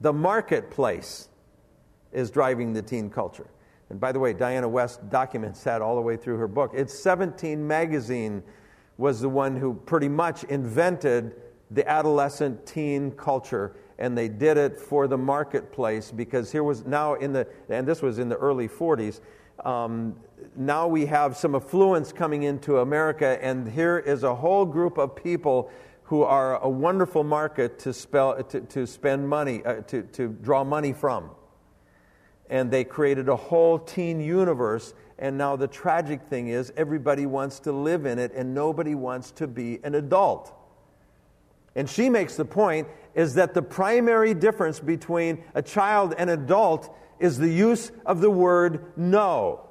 [0.00, 1.28] the marketplace
[2.12, 3.46] is driving the teen culture.
[3.90, 6.72] And by the way, Diana West documents that all the way through her book.
[6.74, 8.42] It's 17 magazine
[8.96, 11.34] was the one who pretty much invented
[11.70, 17.14] the adolescent teen culture and they did it for the marketplace because here was now
[17.14, 19.20] in the and this was in the early 40s
[19.64, 20.16] um,
[20.56, 25.16] now we have some affluence coming into America, and here is a whole group of
[25.16, 25.70] people
[26.04, 30.64] who are a wonderful market to, spell, to, to spend money, uh, to, to draw
[30.64, 31.30] money from.
[32.48, 37.60] And they created a whole teen universe, and now the tragic thing is everybody wants
[37.60, 40.52] to live in it, and nobody wants to be an adult.
[41.76, 46.94] And she makes the point is that the primary difference between a child and adult
[47.20, 49.69] is the use of the word no.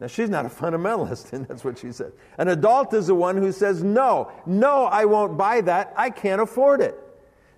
[0.00, 2.12] Now, she's not a fundamentalist, and that's what she said.
[2.38, 5.92] An adult is the one who says, No, no, I won't buy that.
[5.96, 6.98] I can't afford it.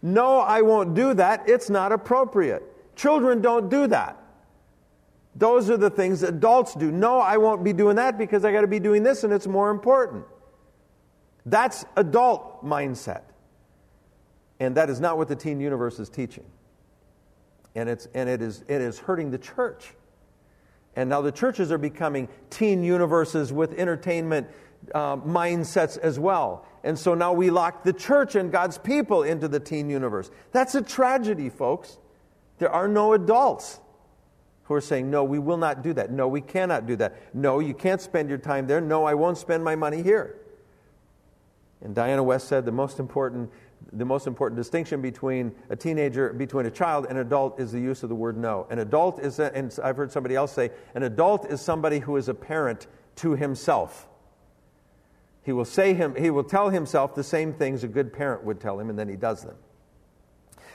[0.03, 1.49] No, I won't do that.
[1.49, 2.63] It's not appropriate.
[2.97, 4.19] Children don't do that.
[5.37, 6.91] Those are the things adults do.
[6.91, 9.47] No, I won't be doing that because I got to be doing this and it's
[9.47, 10.25] more important.
[11.47, 13.23] That's adult mindset.
[14.61, 16.45] And that is not what the teen universe is teaching
[17.75, 19.95] and, it's, and it, is, it is hurting the church.
[20.97, 24.49] And now the churches are becoming teen universes with entertainment
[24.95, 26.67] uh, mindsets as well.
[26.85, 30.31] And so now we lock the church and God's people into the teen universe.
[30.51, 31.99] That's a tragedy, folks.
[32.59, 33.81] There are no adults
[34.65, 36.11] who are saying, No, we will not do that.
[36.11, 37.35] No, we cannot do that.
[37.35, 38.81] No, you can't spend your time there.
[38.81, 40.37] No, I won't spend my money here.
[41.81, 43.51] And Diana West said the most important
[43.93, 47.81] the most important distinction between a teenager, between a child and an adult is the
[47.81, 48.67] use of the word no.
[48.71, 52.17] An adult is, a, and I've heard somebody else say, an adult is somebody who
[52.17, 54.09] is a parent to himself.
[55.43, 58.61] He will say him, he will tell himself the same things a good parent would
[58.61, 59.57] tell him, and then he does them.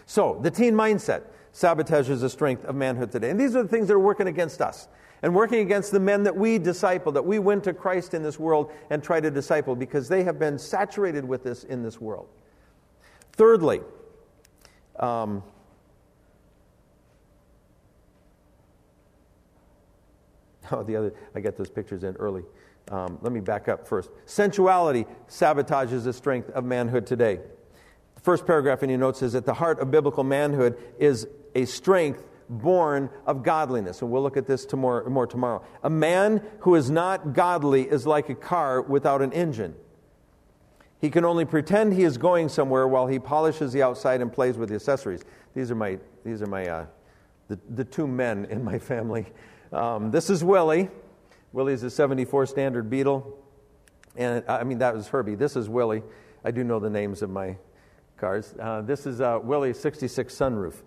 [0.06, 3.30] So, the teen mindset sabotages the strength of manhood today.
[3.30, 4.88] And these are the things that are working against us
[5.22, 8.40] and working against the men that we disciple, that we win to Christ in this
[8.40, 12.28] world and try to disciple because they have been saturated with this in this world.
[13.38, 13.82] Thirdly,
[15.00, 15.44] um,
[20.72, 22.44] oh, the other, I got those pictures in early.
[22.90, 24.10] Um, let me back up first.
[24.26, 27.40] Sensuality sabotages the strength of manhood today.
[28.16, 31.66] The first paragraph in your notes says, that the heart of biblical manhood is a
[31.66, 34.02] strength born of godliness.
[34.02, 35.64] And we'll look at this tomorrow, more tomorrow.
[35.84, 39.76] A man who is not godly is like a car without an engine.
[41.00, 44.58] He can only pretend he is going somewhere while he polishes the outside and plays
[44.58, 45.24] with the accessories.
[45.54, 46.86] These are my, these are my uh,
[47.48, 49.28] the, the two men in my family.
[49.72, 50.90] Um, this is Willie.
[51.54, 53.38] Willie's a 74 Standard Beetle.
[54.16, 55.36] And I mean, that was Herbie.
[55.36, 56.04] This is Willie.
[56.44, 57.58] I do know the names of my
[58.18, 58.56] cars.
[58.60, 60.82] Uh, this is uh, Willie's 66 Sunroof.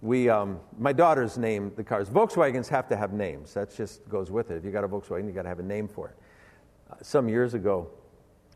[0.00, 2.08] We, um, my daughters named the cars.
[2.08, 3.54] Volkswagens have to have names.
[3.54, 4.56] That just goes with it.
[4.56, 6.16] If you got a Volkswagen, you got to have a name for it.
[6.90, 7.88] Uh, some years ago,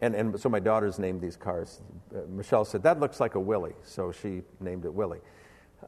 [0.01, 1.81] and, and so my daughters named these cars.
[2.15, 3.75] Uh, Michelle said, That looks like a Willie.
[3.83, 5.21] So she named it Willie.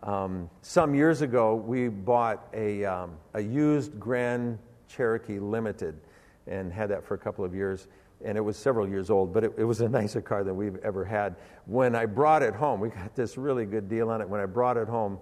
[0.03, 5.99] Um, some years ago, we bought a, um, a used Grand Cherokee Limited
[6.47, 7.89] and had that for a couple of years.
[8.25, 10.77] And it was several years old, but it, it was a nicer car than we've
[10.79, 11.37] ever had.
[11.67, 14.29] When I brought it home, we got this really good deal on it.
[14.29, 15.19] When I brought it home,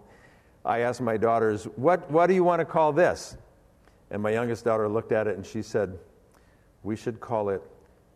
[0.65, 3.37] I asked my daughters, What, what do you want to call this?
[4.13, 5.99] And my youngest daughter looked at it and she said,
[6.85, 7.63] We should call it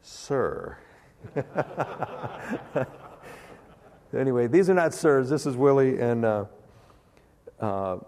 [0.03, 0.79] Sir.
[4.17, 5.29] anyway, these are not sirs.
[5.29, 6.45] This is Willie and uh,
[7.61, 7.99] uh,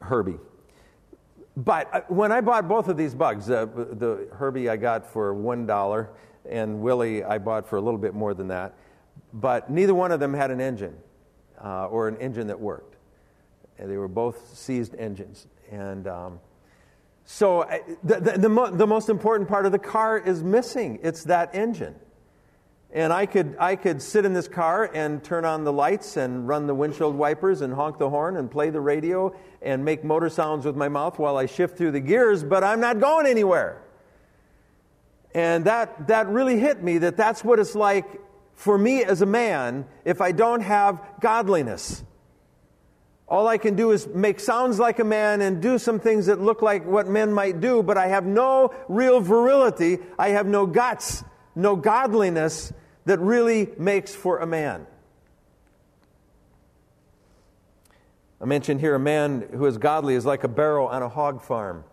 [0.00, 0.38] Herbie.
[1.56, 5.34] But uh, when I bought both of these bugs, uh, the Herbie I got for
[5.34, 6.08] $1,
[6.48, 8.74] and Willie I bought for a little bit more than that.
[9.32, 10.96] But neither one of them had an engine
[11.62, 12.96] uh, or an engine that worked.
[13.78, 15.46] And they were both seized engines.
[15.70, 16.40] And um,
[17.24, 20.98] so uh, the, the, the, mo- the most important part of the car is missing
[21.02, 21.94] it's that engine.
[22.92, 26.46] And I could, I could sit in this car and turn on the lights and
[26.46, 30.28] run the windshield wipers and honk the horn and play the radio and make motor
[30.28, 33.82] sounds with my mouth while I shift through the gears, but I'm not going anywhere.
[35.34, 38.20] And that, that really hit me that that's what it's like
[38.54, 42.04] for me as a man if I don't have godliness.
[43.26, 46.40] All I can do is make sounds like a man and do some things that
[46.40, 49.98] look like what men might do, but I have no real virility.
[50.18, 52.72] I have no guts, no godliness
[53.06, 54.86] that really makes for a man.
[58.40, 61.40] I mentioned here a man who is godly is like a barrow on a hog
[61.40, 61.84] farm.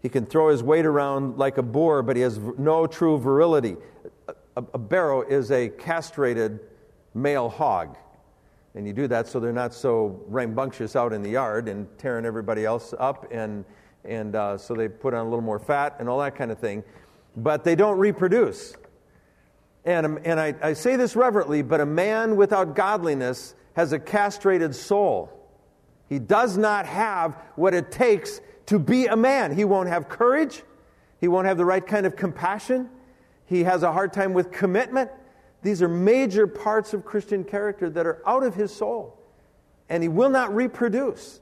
[0.00, 3.76] He can throw his weight around like a boar, but he has no true virility.
[4.56, 6.60] A, a barrow is a castrated
[7.12, 7.98] male hog.
[8.76, 12.26] And you do that so they're not so rambunctious out in the yard and tearing
[12.26, 13.26] everybody else up.
[13.32, 13.64] And,
[14.04, 16.58] and uh, so they put on a little more fat and all that kind of
[16.58, 16.84] thing.
[17.38, 18.76] But they don't reproduce.
[19.86, 24.74] And, and I, I say this reverently, but a man without godliness has a castrated
[24.74, 25.32] soul.
[26.10, 29.56] He does not have what it takes to be a man.
[29.56, 30.62] He won't have courage.
[31.18, 32.90] He won't have the right kind of compassion.
[33.46, 35.10] He has a hard time with commitment.
[35.66, 39.18] These are major parts of Christian character that are out of his soul.
[39.88, 41.40] And he will not reproduce.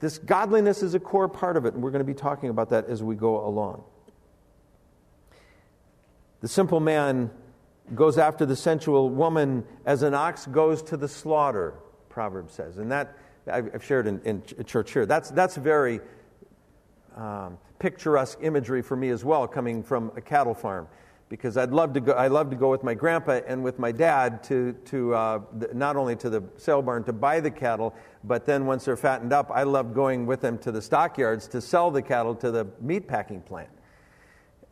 [0.00, 2.70] This godliness is a core part of it, and we're going to be talking about
[2.70, 3.84] that as we go along.
[6.40, 7.30] The simple man
[7.94, 11.74] goes after the sensual woman as an ox goes to the slaughter,
[12.08, 12.78] Proverbs says.
[12.78, 13.16] And that,
[13.46, 15.06] I've shared in, in church here.
[15.06, 16.00] That's, that's very
[17.16, 20.88] um, picturesque imagery for me as well, coming from a cattle farm.
[21.30, 23.92] Because I'd love to go, I love to go with my grandpa and with my
[23.92, 25.40] dad to, to uh,
[25.72, 29.32] not only to the sale barn to buy the cattle, but then once they're fattened
[29.32, 32.66] up, I love going with them to the stockyards to sell the cattle to the
[32.80, 33.70] meat packing plant.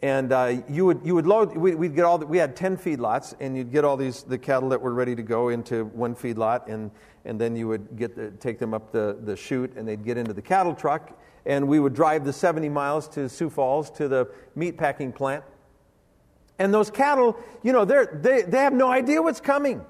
[0.02, 2.76] And uh, you would you would load we, would get all the, we had 10
[2.76, 6.14] feedlots and you'd get all these the cattle that were ready to go into one
[6.14, 6.90] feedlot and
[7.24, 10.16] and then you would get the, take them up the, the chute and they'd get
[10.16, 14.06] into the cattle truck and we would drive the 70 miles to sioux falls to
[14.06, 15.42] the meat packing plant
[16.58, 19.84] and those cattle you know they they have no idea what's coming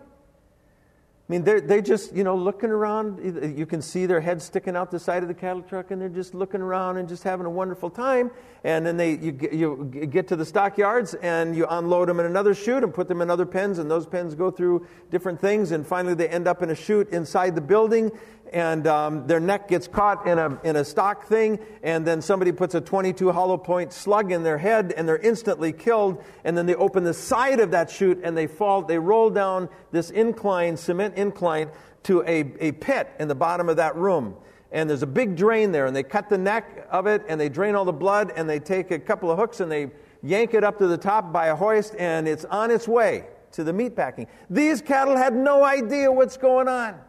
[1.29, 3.55] I mean, they're, they just, you know, looking around.
[3.59, 6.09] You can see their heads sticking out the side of the cattle truck, and they're
[6.09, 8.31] just looking around and just having a wonderful time.
[8.64, 12.55] And then they, you, you get to the stockyards, and you unload them in another
[12.55, 15.87] chute and put them in other pens, and those pens go through different things, and
[15.87, 18.11] finally they end up in a chute inside the building,
[18.53, 22.53] and um, their neck gets caught in a, in a stock thing, and then somebody
[22.53, 26.23] puts a 22 hollow point slug in their head, and they're instantly killed.
[26.45, 29.69] And then they open the side of that chute, and they fall, they roll down
[29.93, 31.71] this incline, cement incline,
[32.05, 34.37] to a, a pit in the bottom of that room.
[34.71, 37.49] And there's a big drain there, and they cut the neck of it, and they
[37.49, 39.91] drain all the blood, and they take a couple of hooks, and they
[40.23, 43.65] yank it up to the top by a hoist, and it's on its way to
[43.65, 44.27] the meat packing.
[44.51, 47.01] These cattle had no idea what's going on.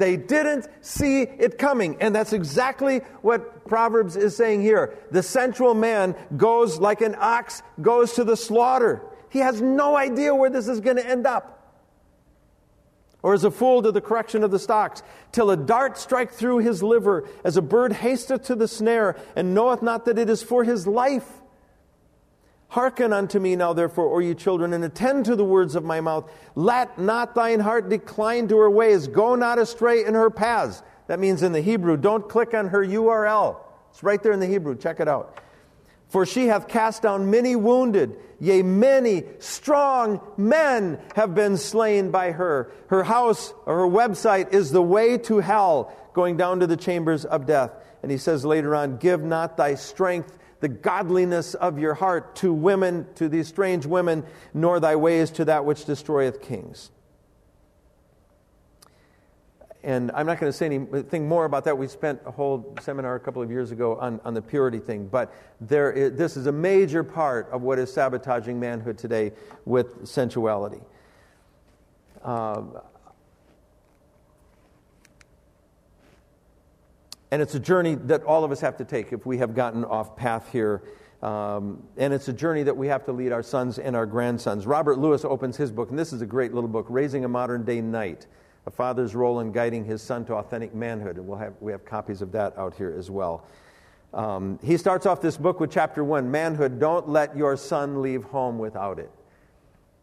[0.00, 1.98] They didn't see it coming.
[2.00, 4.96] And that's exactly what Proverbs is saying here.
[5.10, 9.02] The sensual man goes like an ox goes to the slaughter.
[9.28, 11.58] He has no idea where this is going to end up.
[13.22, 16.60] Or as a fool to the correction of the stocks, till a dart strike through
[16.60, 20.42] his liver, as a bird hasteth to the snare, and knoweth not that it is
[20.42, 21.28] for his life.
[22.70, 26.00] Hearken unto me now, therefore, O ye children, and attend to the words of my
[26.00, 26.30] mouth.
[26.54, 29.08] Let not thine heart decline to her ways.
[29.08, 30.80] Go not astray in her paths.
[31.08, 33.56] That means in the Hebrew, don't click on her URL.
[33.90, 34.76] It's right there in the Hebrew.
[34.76, 35.42] Check it out.
[36.10, 42.30] For she hath cast down many wounded, yea, many strong men have been slain by
[42.30, 42.70] her.
[42.86, 47.24] Her house or her website is the way to hell, going down to the chambers
[47.24, 47.72] of death.
[48.04, 52.52] And he says later on, Give not thy strength the godliness of your heart to
[52.52, 56.90] women, to these strange women, nor thy ways to that which destroyeth kings.
[59.82, 61.76] And I'm not going to say anything more about that.
[61.76, 65.06] We spent a whole seminar a couple of years ago on, on the purity thing.
[65.06, 69.32] But there is, this is a major part of what is sabotaging manhood today
[69.64, 70.82] with sensuality.
[72.22, 72.62] Uh,
[77.30, 79.84] And it's a journey that all of us have to take if we have gotten
[79.84, 80.82] off path here
[81.22, 84.66] Um, and it's a journey that we have to lead our sons and our grandsons.
[84.66, 87.62] Robert Lewis opens his book, and this is a great little book, Raising a Modern
[87.64, 88.26] Day Knight
[88.66, 91.16] A Father's Role in Guiding His Son to Authentic Manhood.
[91.16, 93.44] And we'll have, we have copies of that out here as well.
[94.14, 98.24] Um, he starts off this book with chapter one Manhood, don't let your son leave
[98.24, 99.10] home without it.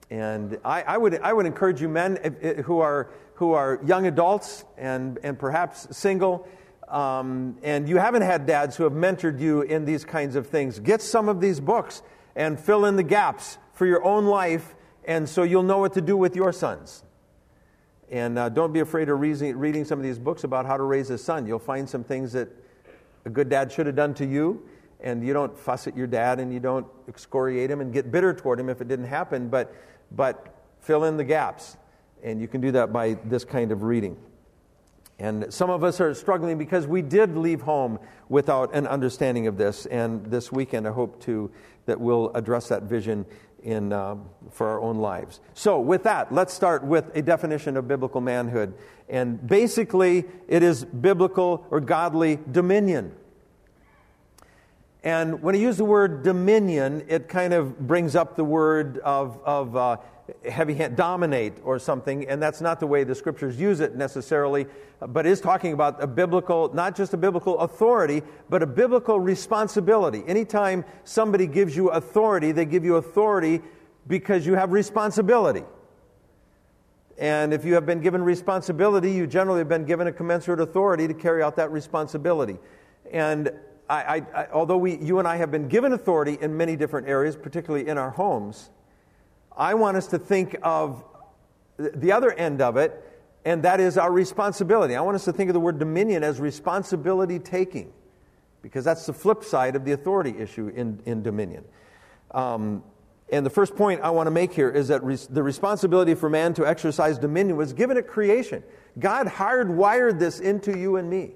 [0.09, 4.63] And I, I would, I would encourage you, men who are, who are young adults
[4.77, 6.47] and, and perhaps single,
[6.87, 10.79] um, and you haven't had dads who have mentored you in these kinds of things,
[10.79, 12.01] get some of these books
[12.35, 14.75] and fill in the gaps for your own life,
[15.05, 17.03] and so you'll know what to do with your sons.
[18.09, 20.83] And uh, don't be afraid of reading, reading some of these books about how to
[20.83, 21.45] raise a son.
[21.45, 22.47] You'll find some things that
[23.25, 24.63] a good dad should have done to you,
[25.01, 28.33] and you don't fuss at your dad and you don't excoriate him and get bitter
[28.33, 29.75] toward him if it didn't happen, but,
[30.11, 31.77] but fill in the gaps.
[32.23, 34.17] And you can do that by this kind of reading.
[35.19, 37.99] And some of us are struggling because we did leave home
[38.29, 39.87] without an understanding of this.
[39.87, 41.51] And this weekend, I hope to
[41.87, 43.25] that we'll address that vision
[43.63, 44.17] in, uh,
[44.51, 45.39] for our own lives.
[45.53, 48.75] So, with that, let's start with a definition of biblical manhood.
[49.09, 53.15] And basically, it is biblical or godly dominion.
[55.03, 59.39] And when I use the word dominion, it kind of brings up the word of,
[59.43, 59.97] of uh,
[60.49, 64.65] heavy hand, dominate or something, and that's not the way the scriptures use it necessarily,
[64.99, 70.23] but is talking about a biblical, not just a biblical authority, but a biblical responsibility.
[70.27, 73.61] Anytime somebody gives you authority, they give you authority
[74.07, 75.63] because you have responsibility.
[77.17, 81.07] And if you have been given responsibility, you generally have been given a commensurate authority
[81.07, 82.57] to carry out that responsibility.
[83.11, 83.51] And
[83.89, 87.07] I, I, I, although we, you and I have been given authority in many different
[87.07, 88.69] areas, particularly in our homes,
[89.57, 91.03] I want us to think of
[91.77, 93.03] the other end of it,
[93.43, 94.95] and that is our responsibility.
[94.95, 97.91] I want us to think of the word dominion as responsibility taking,
[98.61, 101.63] because that's the flip side of the authority issue in, in dominion.
[102.31, 102.83] Um,
[103.31, 106.29] and the first point I want to make here is that res- the responsibility for
[106.29, 108.63] man to exercise dominion was given at creation.
[108.99, 111.31] God hardwired this into you and me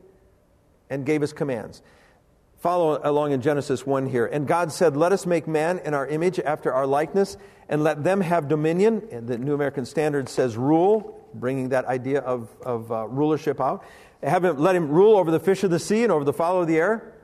[0.89, 1.82] and gave us commands.
[2.62, 4.28] Follow along in Genesis 1 here.
[4.28, 7.36] And God said, Let us make man in our image after our likeness,
[7.68, 9.07] and let them have dominion.
[9.12, 13.84] And the New American Standard says rule, bringing that idea of, of uh, rulership out.
[14.22, 16.62] Have him, let him rule over the fish of the sea and over the fowl
[16.62, 17.16] of the air.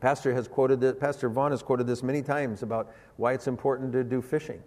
[0.00, 3.92] Pastor has quoted this, Pastor Vaughn has quoted this many times about why it's important
[3.92, 4.62] to do fishing.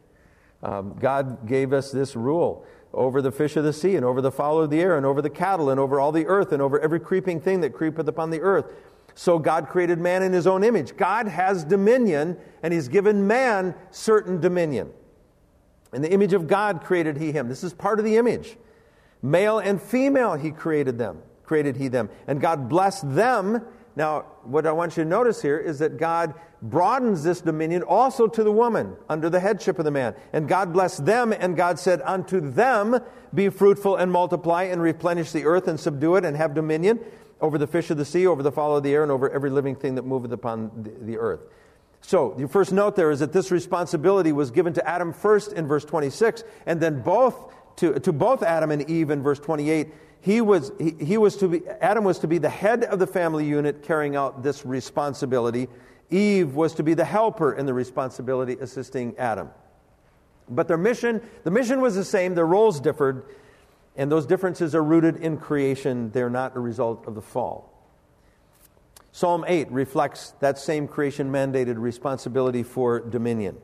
[0.64, 4.32] Um, God gave us this rule over the fish of the sea and over the
[4.32, 6.80] fowl of the air and over the cattle and over all the earth and over
[6.80, 8.72] every creeping thing that creepeth upon the earth.
[9.16, 10.97] So God created man in his own image.
[10.97, 14.91] God has dominion, and he's given man certain dominion.
[15.93, 17.47] In the image of God created he him.
[17.47, 18.57] This is part of the image.
[19.22, 22.09] Male and female he created them, created he them.
[22.28, 23.61] And God blessed them.
[23.95, 26.34] Now, what I want you to notice here is that God
[26.64, 30.16] broadens this dominion also to the woman under the headship of the man.
[30.34, 32.99] And God blessed them, and God said, Unto them
[33.34, 36.99] be fruitful and multiply and replenish the earth and subdue it and have dominion
[37.44, 39.50] over the fish of the sea, over the fowl of the air, and over every
[39.50, 41.41] living thing that moveth upon the, the earth.
[42.02, 45.68] So, the first note there is that this responsibility was given to Adam first in
[45.68, 49.94] verse 26, and then both to, to both Adam and Eve in verse 28.
[50.22, 53.08] He was, he, he was to be, Adam was to be the head of the
[53.08, 55.68] family unit carrying out this responsibility.
[56.12, 59.50] Eve was to be the helper in the responsibility assisting Adam.
[60.50, 63.26] But their mission, the mission was the same, their roles differed,
[63.96, 67.70] and those differences are rooted in creation, they're not a result of the fall.
[69.12, 73.58] Psalm 8 reflects that same creation mandated responsibility for dominion.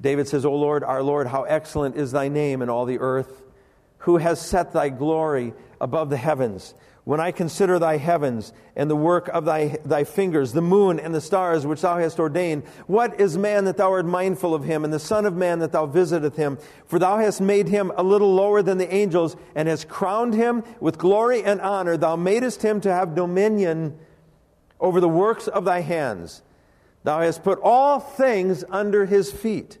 [0.00, 3.42] David says, O Lord, our Lord, how excellent is thy name in all the earth,
[3.98, 6.74] who has set thy glory above the heavens.
[7.04, 11.14] When I consider thy heavens and the work of thy, thy fingers, the moon and
[11.14, 14.84] the stars which thou hast ordained, what is man that thou art mindful of him,
[14.84, 16.56] and the Son of Man that thou visiteth him?
[16.86, 20.64] For thou hast made him a little lower than the angels, and hast crowned him
[20.80, 21.98] with glory and honor.
[21.98, 23.98] Thou madest him to have dominion
[24.80, 26.42] over the works of thy hands.
[27.02, 29.76] Thou hast put all things under his feet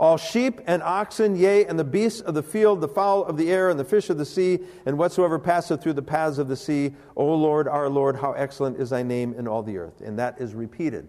[0.00, 3.52] all sheep and oxen, yea, and the beasts of the field, the fowl of the
[3.52, 6.56] air, and the fish of the sea, and whatsoever passeth through the paths of the
[6.56, 6.94] sea.
[7.16, 10.00] O Lord, our Lord, how excellent is thy name in all the earth.
[10.00, 11.06] And that is repeated.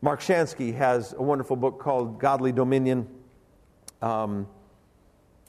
[0.00, 3.06] Mark Chanski has a wonderful book called Godly Dominion.
[4.00, 4.48] Um,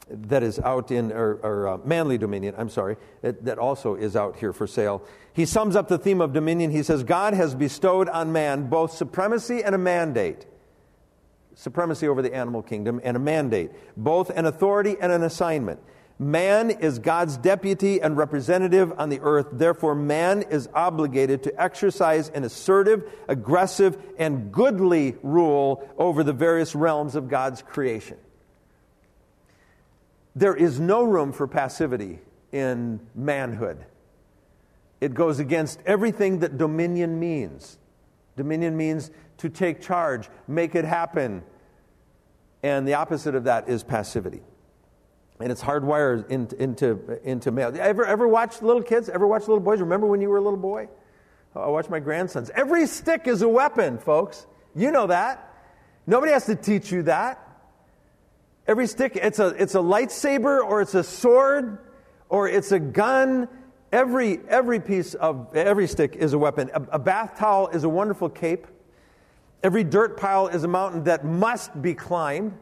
[0.09, 4.15] that is out in, or, or uh, Manly Dominion, I'm sorry, that, that also is
[4.15, 5.05] out here for sale.
[5.33, 6.71] He sums up the theme of dominion.
[6.71, 10.47] He says, God has bestowed on man both supremacy and a mandate
[11.59, 15.77] supremacy over the animal kingdom and a mandate, both an authority and an assignment.
[16.17, 19.47] Man is God's deputy and representative on the earth.
[19.51, 26.75] Therefore, man is obligated to exercise an assertive, aggressive, and goodly rule over the various
[26.75, 28.17] realms of God's creation.
[30.35, 32.19] There is no room for passivity
[32.53, 33.85] in manhood.
[35.01, 37.77] It goes against everything that dominion means.
[38.37, 41.43] Dominion means to take charge, make it happen.
[42.61, 44.41] And the opposite of that is passivity
[45.39, 47.73] and it's hardwired into, into, into male.
[47.79, 49.07] Ever, ever watch little kids?
[49.07, 49.79] Ever watch little boys?
[49.79, 50.89] Remember when you were a little boy?
[51.55, 52.51] Oh, I watch my grandsons.
[52.53, 54.45] Every stick is a weapon, folks.
[54.75, 55.45] You know that.
[56.05, 57.45] Nobody has to teach you that.
[58.67, 61.79] Every stick, it's a, it's a lightsaber or it's a sword
[62.27, 63.47] or it's a gun.
[63.91, 66.69] Every, every piece of, every stick is a weapon.
[66.73, 68.67] A, a bath towel is a wonderful cape.
[69.61, 72.53] Every dirt pile is a mountain that must be climbed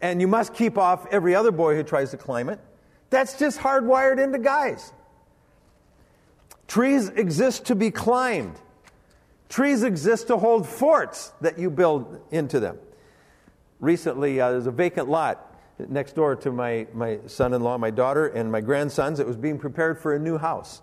[0.00, 2.60] and you must keep off every other boy who tries to climb it.
[3.10, 4.92] That's just hardwired into guys.
[6.66, 8.56] Trees exist to be climbed.
[9.48, 12.78] Trees exist to hold forts that you build into them.
[13.80, 15.56] Recently, uh, there's a vacant lot
[15.88, 19.20] next door to my, my son in law, my daughter, and my grandsons.
[19.20, 20.82] It was being prepared for a new house.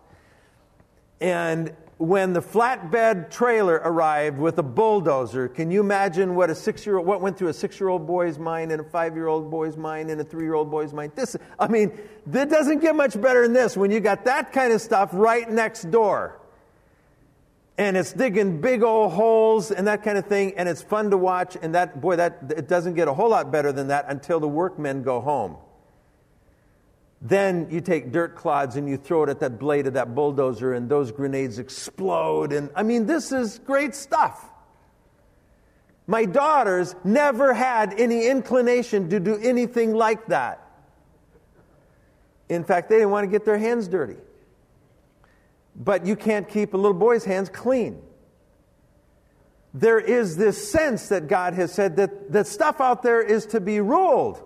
[1.22, 7.08] And when the flatbed trailer arrived with a bulldozer, can you imagine what a six-year-old,
[7.08, 10.70] what went through a six-year-old boy's mind and a five-year-old boy's mind and a three-year-old
[10.70, 11.14] boy's mind?
[11.16, 11.98] This, I mean,
[12.32, 15.50] it doesn't get much better than this when you got that kind of stuff right
[15.50, 16.38] next door.
[17.78, 21.18] And it's digging big old holes and that kind of thing, and it's fun to
[21.18, 21.58] watch.
[21.62, 24.48] And that, boy, that it doesn't get a whole lot better than that until the
[24.48, 25.58] workmen go home.
[27.26, 30.76] Then you take dirt clods and you throw it at that blade of that bulldozer,
[30.76, 32.54] and those grenades explode.
[32.54, 34.48] And I mean, this is great stuff.
[36.06, 40.62] My daughters never had any inclination to do anything like that.
[42.48, 44.18] In fact, they didn't want to get their hands dirty.
[45.76, 48.04] But you can't keep a little boy's hands clean.
[49.74, 53.60] There is this sense that God has said that, that stuff out there is to
[53.60, 54.44] be ruled.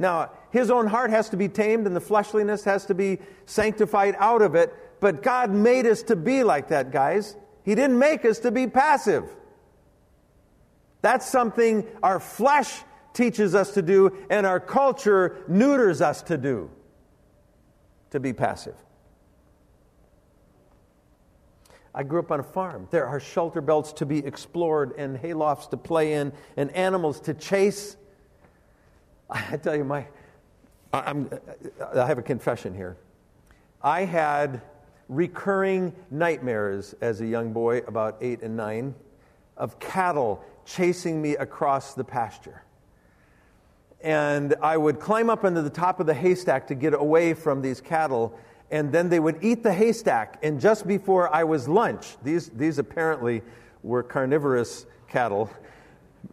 [0.00, 4.14] Now, his own heart has to be tamed and the fleshliness has to be sanctified
[4.20, 4.72] out of it.
[5.00, 7.36] But God made us to be like that, guys.
[7.64, 9.24] He didn't make us to be passive.
[11.02, 12.82] That's something our flesh
[13.14, 16.70] teaches us to do and our culture neuters us to do,
[18.10, 18.76] to be passive.
[21.92, 22.86] I grew up on a farm.
[22.92, 27.34] There are shelter belts to be explored and haylofts to play in and animals to
[27.34, 27.96] chase
[29.30, 30.06] I tell you, my,
[30.94, 31.30] I'm,
[31.94, 32.96] I have a confession here.
[33.82, 34.62] I had
[35.08, 38.94] recurring nightmares as a young boy, about eight and nine,
[39.56, 42.62] of cattle chasing me across the pasture.
[44.02, 47.60] And I would climb up into the top of the haystack to get away from
[47.60, 48.38] these cattle,
[48.70, 50.38] and then they would eat the haystack.
[50.42, 53.42] And just before I was lunch, these, these apparently
[53.82, 55.50] were carnivorous cattle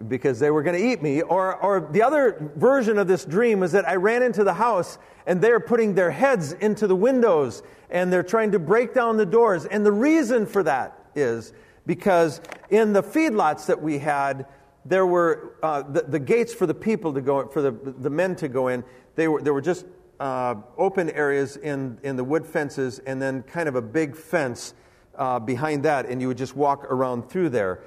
[0.08, 1.22] because they were going to eat me.
[1.22, 4.98] Or, or the other version of this dream was that I ran into the house
[5.26, 9.26] and they're putting their heads into the windows and they're trying to break down the
[9.26, 9.66] doors.
[9.66, 11.54] And the reason for that is
[11.86, 14.46] because in the feedlots that we had,
[14.86, 18.36] there were uh, the, the, gates for the people to go, for the, the men
[18.38, 18.84] to go in.
[19.16, 19.86] They were, there were just
[20.20, 24.74] uh, open areas in, in the wood fences and then kind of a big fence
[25.16, 27.82] uh, behind that, and you would just walk around through there.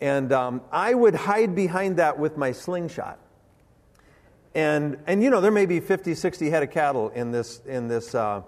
[0.00, 3.18] And um, I would hide behind that with my slingshot.
[4.54, 7.88] And, and you know, there may be 50, 60 head of cattle in this, in
[7.88, 8.42] this uh,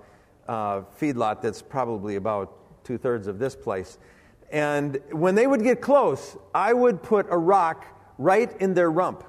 [0.49, 3.99] uh, feedlot that's probably about two thirds of this place.
[4.51, 7.85] And when they would get close, I would put a rock
[8.17, 9.25] right in their rump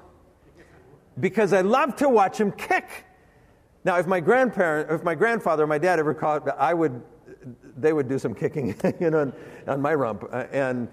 [1.18, 3.04] because I love to watch them kick.
[3.84, 7.02] Now, if my grandparent, if my grandfather or my dad ever caught, I would,
[7.76, 9.32] they would do some kicking, you know, on,
[9.66, 10.24] on my rump.
[10.30, 10.88] Uh, and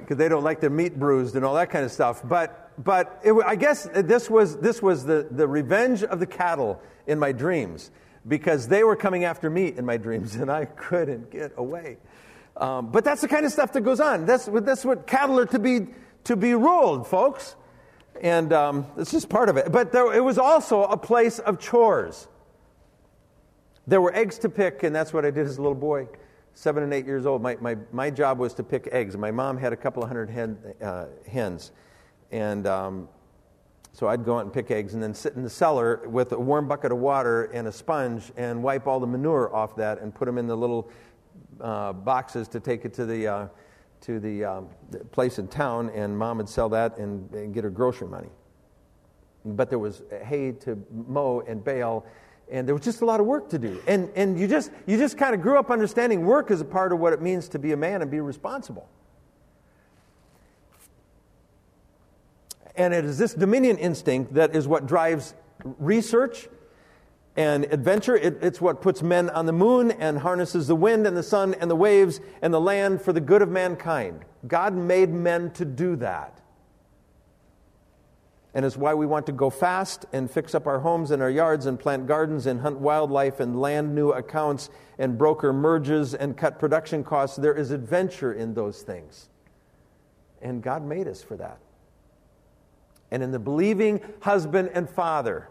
[0.00, 2.22] because they don't like their meat bruised and all that kind of stuff.
[2.24, 6.80] But, but it, I guess this was, this was the, the revenge of the cattle
[7.06, 7.90] in my dreams
[8.26, 11.98] because they were coming after me in my dreams and I couldn't get away.
[12.56, 14.26] Um, but that's the kind of stuff that goes on.
[14.26, 15.88] That's, that's what cattle are to be,
[16.24, 17.56] to be ruled, folks.
[18.20, 19.72] And um, it's just part of it.
[19.72, 22.28] But there, it was also a place of chores.
[23.86, 26.08] There were eggs to pick, and that's what I did as a little boy
[26.54, 29.16] seven and eight years old, my, my, my job was to pick eggs.
[29.16, 31.72] My mom had a couple of hundred hen, uh, hens.
[32.30, 33.08] And um,
[33.92, 36.38] so I'd go out and pick eggs and then sit in the cellar with a
[36.38, 40.14] warm bucket of water and a sponge and wipe all the manure off that and
[40.14, 40.90] put them in the little
[41.60, 43.48] uh, boxes to take it to the, uh,
[44.00, 45.90] to the, um, the, place in town.
[45.90, 48.30] And mom would sell that and, and get her grocery money.
[49.44, 52.06] but there was hay to mow and bale,
[52.50, 53.80] and there was just a lot of work to do.
[53.86, 56.92] And, and you just, you just kind of grew up understanding work is a part
[56.92, 58.88] of what it means to be a man and be responsible.
[62.76, 65.34] And it is this dominion instinct that is what drives
[65.78, 66.48] research
[67.36, 68.16] and adventure.
[68.16, 71.54] It, it's what puts men on the moon and harnesses the wind and the sun
[71.60, 74.24] and the waves and the land for the good of mankind.
[74.46, 76.40] God made men to do that.
[78.54, 81.30] And it's why we want to go fast and fix up our homes and our
[81.30, 86.36] yards and plant gardens and hunt wildlife and land new accounts and broker merges and
[86.36, 87.36] cut production costs.
[87.36, 89.28] There is adventure in those things.
[90.40, 91.58] And God made us for that.
[93.10, 95.48] And in the believing husband and father,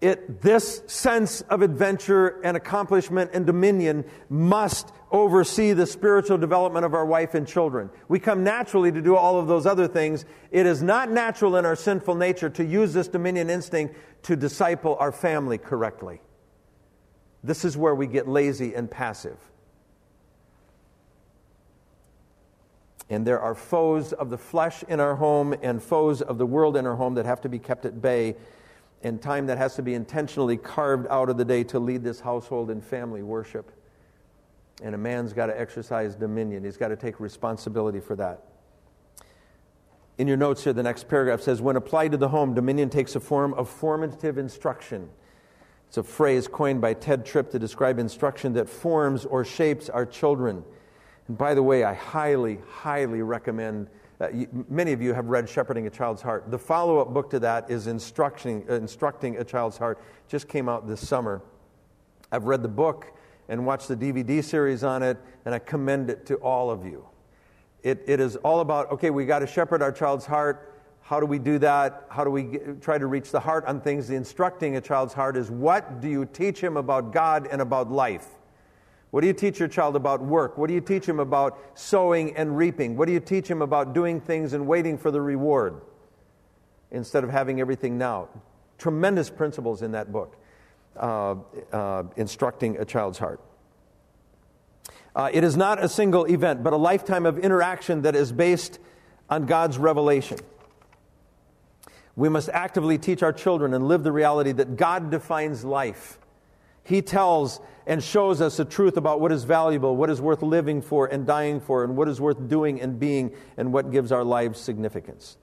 [0.00, 6.92] it, this sense of adventure and accomplishment and dominion must oversee the spiritual development of
[6.92, 7.88] our wife and children.
[8.08, 10.26] We come naturally to do all of those other things.
[10.50, 14.96] It is not natural in our sinful nature to use this dominion instinct to disciple
[15.00, 16.20] our family correctly.
[17.42, 19.38] This is where we get lazy and passive.
[23.08, 26.76] And there are foes of the flesh in our home and foes of the world
[26.76, 28.34] in our home that have to be kept at bay
[29.06, 32.20] and time that has to be intentionally carved out of the day to lead this
[32.20, 33.70] household in family worship.
[34.82, 38.42] And a man's got to exercise dominion, he's got to take responsibility for that.
[40.18, 43.14] In your notes here, the next paragraph says When applied to the home, dominion takes
[43.16, 45.08] a form of formative instruction.
[45.88, 50.04] It's a phrase coined by Tedd Tripp to describe instruction that forms or shapes our
[50.04, 50.64] children.
[51.28, 53.88] And by the way, I highly, highly recommend
[54.20, 56.50] uh, you, many of you have read Shepherding a Child's Heart.
[56.50, 60.02] The follow up book to that is Instructing, uh, Instructing a Child's Heart.
[60.28, 61.42] Just came out this summer.
[62.32, 63.12] I've read the book
[63.48, 67.06] and watched the DVD series on it, and I commend it to all of you.
[67.82, 70.72] It, it is all about okay, we got to shepherd our child's heart.
[71.02, 72.06] How do we do that?
[72.08, 74.08] How do we get, try to reach the heart on things?
[74.08, 77.92] The instructing a child's heart is what do you teach him about God and about
[77.92, 78.26] life?
[79.10, 80.58] What do you teach your child about work?
[80.58, 82.96] What do you teach him about sowing and reaping?
[82.96, 85.80] What do you teach him about doing things and waiting for the reward
[86.90, 88.28] instead of having everything now?
[88.78, 90.36] Tremendous principles in that book,
[90.96, 91.36] uh,
[91.72, 93.40] uh, instructing a child's heart.
[95.14, 98.78] Uh, it is not a single event, but a lifetime of interaction that is based
[99.30, 100.38] on God's revelation.
[102.16, 106.18] We must actively teach our children and live the reality that God defines life.
[106.86, 110.80] He tells and shows us the truth about what is valuable, what is worth living
[110.80, 114.22] for and dying for, and what is worth doing and being, and what gives our
[114.22, 115.36] lives significance.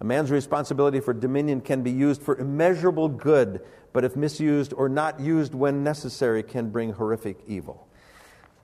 [0.00, 3.60] A man's responsibility for dominion can be used for immeasurable good,
[3.92, 7.88] but if misused or not used when necessary, can bring horrific evil.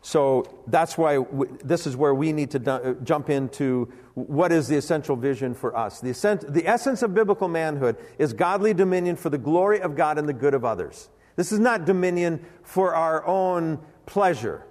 [0.01, 4.69] So that's why we, this is where we need to uh, jump into what is
[4.69, 6.01] the essential vision for us.
[6.01, 6.13] The,
[6.49, 10.33] the essence of biblical manhood is godly dominion for the glory of God and the
[10.33, 11.09] good of others.
[11.39, 14.65] This is not dominion for our own pleasure.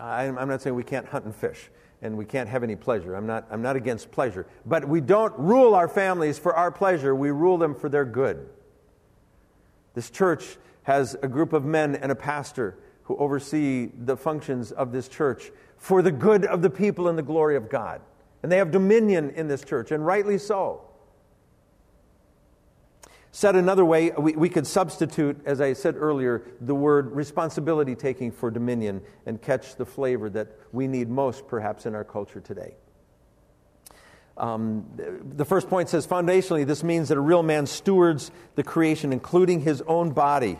[0.00, 1.70] I'm not saying we can't hunt and fish
[2.02, 3.14] and we can't have any pleasure.
[3.14, 4.48] I'm not, I'm not against pleasure.
[4.66, 8.48] But we don't rule our families for our pleasure, we rule them for their good.
[9.94, 14.90] This church has a group of men and a pastor who oversee the functions of
[14.90, 18.00] this church for the good of the people and the glory of God.
[18.42, 20.82] And they have dominion in this church, and rightly so.
[23.34, 28.30] Said another way, we, we could substitute, as I said earlier, the word responsibility taking
[28.30, 32.76] for dominion and catch the flavor that we need most, perhaps, in our culture today.
[34.38, 34.84] Um,
[35.34, 39.62] the first point says foundationally, this means that a real man stewards the creation, including
[39.62, 40.56] his own body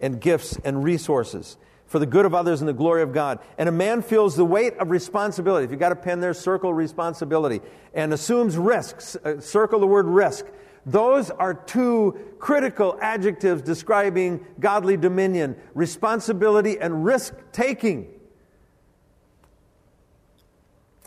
[0.00, 3.38] and gifts and resources, for the good of others and the glory of God.
[3.58, 5.66] And a man feels the weight of responsibility.
[5.66, 7.60] If you've got a pen there, circle responsibility.
[7.92, 9.14] And assumes risks.
[9.16, 10.46] Uh, circle the word risk.
[10.84, 18.08] Those are two critical adjectives describing godly dominion responsibility and risk taking.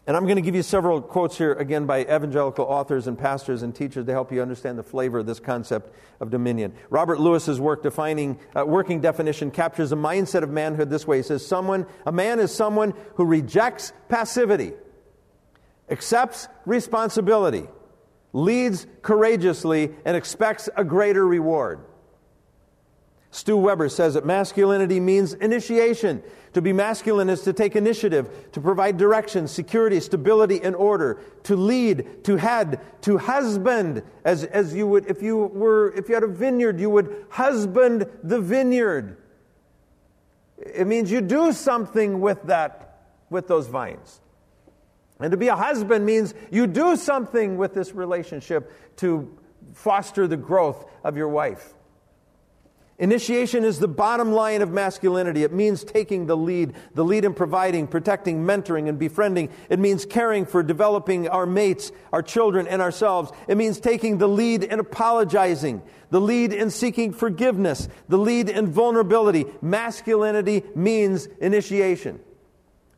[0.08, 3.64] And I'm going to give you several quotes here, again, by evangelical authors and pastors
[3.64, 6.74] and teachers to help you understand the flavor of this concept of dominion.
[6.92, 11.18] Robert Lewis's work defining, uh, working definition captures a mindset of manhood this way.
[11.18, 14.74] He says, someone, a man is someone who rejects passivity,
[15.90, 17.68] accepts responsibility,
[18.36, 21.80] leads courageously, and expects a greater reward.
[23.32, 26.22] Stu Weber says that masculinity means initiation.
[26.54, 31.56] To be masculine is to take initiative, to provide direction, security, stability, and order, to
[31.56, 36.24] lead, to head, to husband, as, as you would, if you were, if you had
[36.24, 39.18] a vineyard, you would husband the vineyard.
[40.58, 44.20] It means you do something with that, with those vines.
[45.20, 49.38] And to be a husband means you do something with this relationship to
[49.74, 51.74] foster the growth of your wife.
[52.98, 55.44] Initiation is the bottom line of masculinity.
[55.44, 59.50] It means taking the lead, the lead in providing, protecting, mentoring, and befriending.
[59.70, 63.32] It means caring for developing our mates, our children, and ourselves.
[63.50, 68.68] It means taking the lead in apologizing, the lead in seeking forgiveness, the lead in
[68.68, 69.46] vulnerability.
[69.62, 72.22] Masculinity means initiation.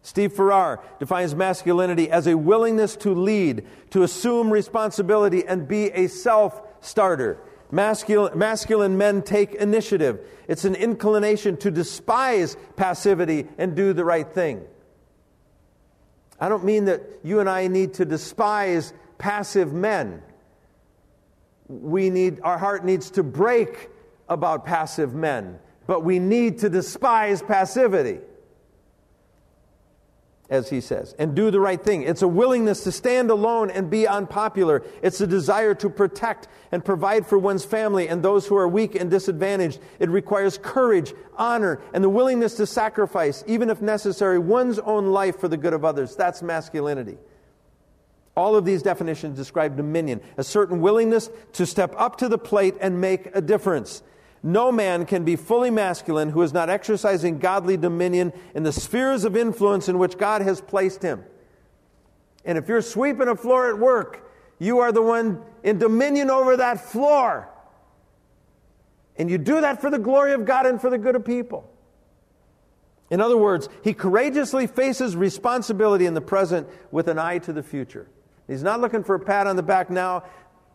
[0.08, 6.08] Steve Farrar defines masculinity as a willingness to lead, to assume responsibility, and be a
[6.08, 7.38] self starter.
[7.72, 10.22] Masculine, masculine men take initiative.
[10.48, 14.64] It's an inclination to despise passivity and do the right thing.
[16.40, 20.22] I don't mean that you and I need to despise passive men.
[21.68, 23.90] We need, our heart needs to break
[24.30, 28.20] about passive men, but we need to despise passivity
[30.50, 32.04] as he says, and do the right thing.
[32.04, 34.84] It's a willingness to stand alone and be unpopular.
[35.02, 38.96] It's a desire to protect and provide for one's family and those who are weak
[38.96, 39.80] and disadvantaged.
[40.00, 45.38] It requires courage, honor, and the willingness to sacrifice, even if necessary, one's own life
[45.38, 46.16] for the good of others.
[46.16, 47.18] That's masculinity.
[48.38, 52.76] All of these definitions describe dominion, a certain willingness to step up to the plate
[52.80, 54.04] and make a difference.
[54.48, 59.26] No man can be fully masculine who is not exercising godly dominion in the spheres
[59.26, 61.26] of influence in which God has placed him.
[62.46, 64.26] And if you're sweeping a floor at work,
[64.58, 67.50] you are the one in dominion over that floor.
[69.18, 71.70] And you do that for the glory of God and for the good of people.
[73.10, 77.64] In other words, he courageously faces responsibility in the present with an eye to the
[77.64, 78.08] future.
[78.48, 80.24] He's not looking for a pat on the back now.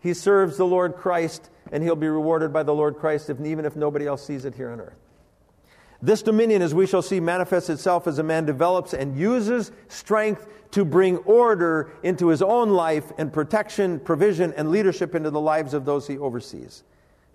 [0.03, 3.65] He serves the Lord Christ and he'll be rewarded by the Lord Christ, if, even
[3.65, 4.99] if nobody else sees it here on earth.
[6.03, 10.49] This dominion, as we shall see, manifests itself as a man develops and uses strength
[10.73, 15.73] to bring order into his own life and protection, provision, and leadership into the lives
[15.73, 16.83] of those he oversees.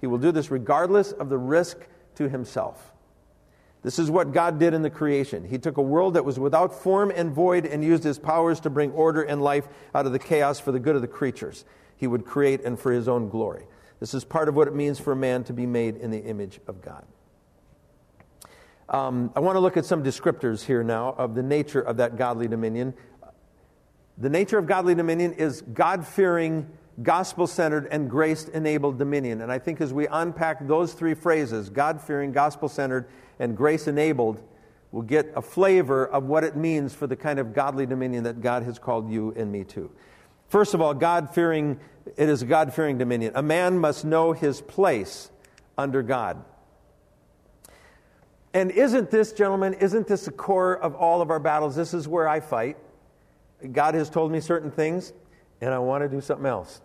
[0.02, 1.78] He will do this regardless of the risk
[2.16, 2.92] to himself.
[3.84, 5.46] This is what God did in the creation.
[5.46, 8.70] He took a world that was without form and void and used his powers to
[8.70, 11.64] bring order and life out of the chaos for the good of the creatures
[11.98, 13.66] he would create and for his own glory.
[14.00, 16.24] This is part of what it means for a man to be made in the
[16.24, 17.04] image of God.
[18.90, 22.16] Um, I want to look at some descriptors here now of the nature of that
[22.16, 22.94] godly dominion.
[24.18, 26.70] The nature of godly dominion is God fearing,
[27.04, 29.42] gospel centered, and grace enabled dominion.
[29.42, 33.88] And I think as we unpack those three phrases God fearing, gospel centered, and grace
[33.88, 34.42] enabled
[34.92, 38.42] we'll get a flavor of what it means for the kind of godly dominion that
[38.42, 39.92] God has called you and me to.
[40.48, 41.80] First of all, God fearing,
[42.16, 43.34] it is a God fearing dominion.
[43.36, 45.30] A man must know his place
[45.78, 46.44] under God.
[48.54, 51.76] And isn't this, gentlemen, isn't this the core of all of our battles?
[51.76, 52.78] This is where I fight.
[53.72, 55.14] God has told me certain things,
[55.62, 56.82] and I want to do something else.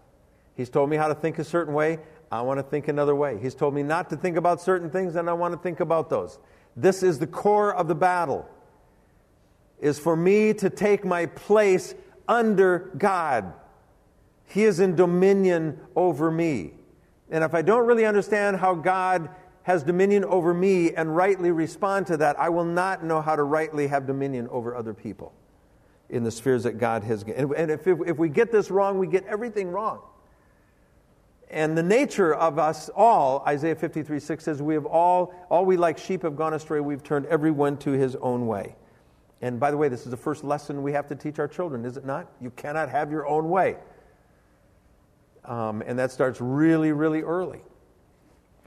[0.55, 1.99] He's told me how to think a certain way,
[2.31, 3.39] I want to think another way.
[3.41, 6.11] He's told me not to think about certain things, and I want to think about
[6.11, 6.39] those.
[6.77, 8.49] This is the core of the battle.
[9.81, 11.95] Is for me to take my place
[12.33, 13.53] under God.
[14.47, 16.73] He is in dominion over me.
[17.31, 19.29] And if I don't really understand how God
[19.65, 23.43] has dominion over me and rightly respond to that, I will not know how to
[23.43, 25.33] rightly have dominion over other people
[26.09, 27.23] in the spheres that God has.
[27.23, 30.01] And if, if we get this wrong, we get everything wrong.
[31.51, 35.77] And the nature of us all, Isaiah 53 6 says, We have all, all we
[35.77, 38.75] like sheep have gone astray, we've turned everyone to his own way.
[39.43, 41.85] And by the way, this is the first lesson we have to teach our children,
[41.85, 42.29] is it not?
[42.41, 43.77] You cannot have your own way.
[45.45, 47.61] Um, and that starts really, really early.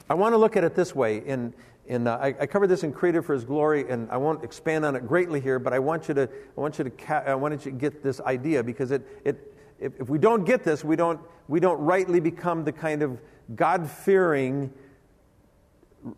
[0.09, 1.25] I want to look at it this way.
[1.25, 1.53] In,
[1.87, 4.85] in, uh, I, I covered this in Created for His Glory, and I won't expand
[4.85, 7.35] on it greatly here, but I want you to, I want you to, ca- I
[7.35, 10.83] want you to get this idea because it, it, if, if we don't get this,
[10.83, 13.21] we don't, we don't rightly become the kind of
[13.55, 14.73] God fearing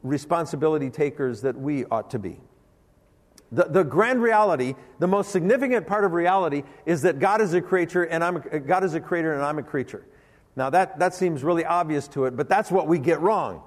[0.02, 2.40] responsibility takers that we ought to be.
[3.52, 7.62] The, the grand reality, the most significant part of reality, is that God is a
[7.62, 10.06] creature and I'm a, God is a creator and I'm a creature.
[10.56, 13.62] Now that, that seems really obvious to it, but that's what we get wrong.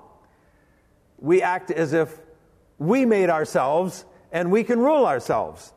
[1.18, 2.18] We act as if
[2.78, 5.72] we made ourselves and we can rule ourselves.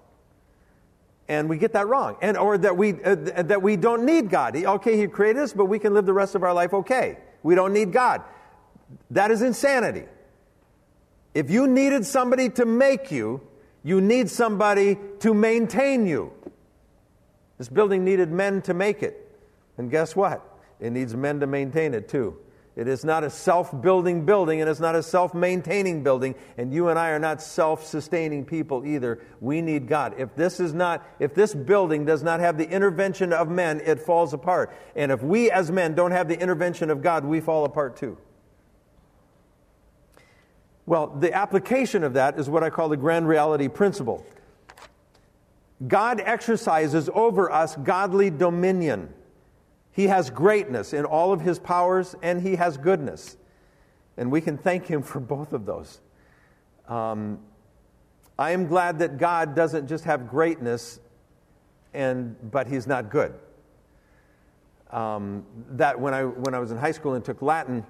[1.27, 2.17] And we get that wrong.
[2.21, 4.55] And, or that we, uh, that we don't need God.
[4.57, 7.17] Okay, He created us, but we can live the rest of our life okay.
[7.43, 8.21] We don't need God.
[9.11, 10.03] That is insanity.
[11.33, 13.41] If you needed somebody to make you,
[13.83, 16.31] you need somebody to maintain you.
[17.57, 19.19] This building needed men to make it.
[19.77, 20.41] And guess what?
[20.79, 22.37] It needs men to maintain it too.
[22.75, 26.33] It is not a self building building, and it's not a self maintaining building.
[26.57, 29.19] And you and I are not self sustaining people either.
[29.41, 30.15] We need God.
[30.17, 33.99] If this is not, if this building does not have the intervention of men, it
[33.99, 34.75] falls apart.
[34.95, 38.17] And if we as men don't have the intervention of God, we fall apart too.
[40.85, 44.25] Well, the application of that is what I call the grand reality principle.
[45.87, 49.13] God exercises over us godly dominion.
[49.91, 53.37] He has greatness in all of his powers, and he has goodness.
[54.17, 56.01] And we can thank him for both of those.
[56.87, 57.39] Um,
[58.37, 60.99] I am glad that God doesn't just have greatness,
[61.93, 63.33] and, but he's not good.
[64.91, 67.85] Um, that when I, when I was in high school and took Latin,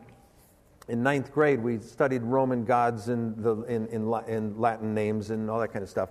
[0.88, 5.50] in ninth grade, we studied Roman gods and the, in, in, in Latin names and
[5.50, 6.10] all that kind of stuff.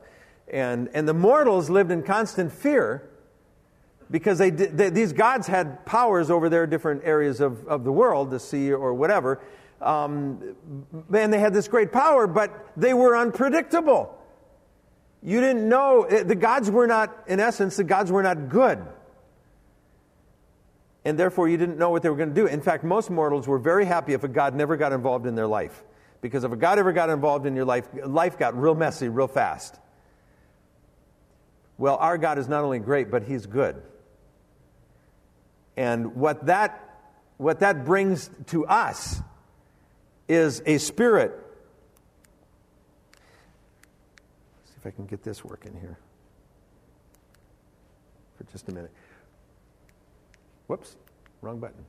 [0.48, 3.08] And, and the mortals lived in constant fear
[4.10, 8.30] because they, they, these gods had powers over their different areas of, of the world,
[8.30, 9.40] the sea or whatever.
[9.80, 10.54] Um,
[11.12, 14.16] and they had this great power, but they were unpredictable.
[15.22, 18.84] You didn't know, eh, the gods were not, in essence, the gods were not good.
[21.04, 22.46] And therefore, you didn't know what they were going to do.
[22.46, 25.48] In fact, most mortals were very happy if a god never got involved in their
[25.48, 25.82] life.
[26.20, 29.26] Because if a god ever got involved in your life, life got real messy real
[29.26, 29.78] fast.
[31.78, 33.82] Well, our God is not only great, but He's good.
[35.76, 37.00] And what that,
[37.38, 39.20] what that brings to us
[40.28, 41.32] is a spirit.
[44.60, 45.98] Let's see if I can get this working here
[48.36, 48.92] for just a minute.
[50.72, 50.96] Whoops,
[51.42, 51.84] wrong button.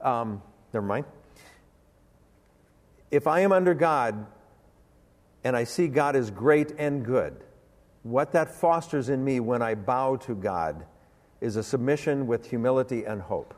[0.00, 0.40] Um,
[0.72, 1.04] never mind.
[3.10, 4.24] If I am under God
[5.42, 7.42] and I see God as great and good,
[8.04, 10.86] what that fosters in me when I bow to God
[11.40, 13.52] is a submission with humility and hope.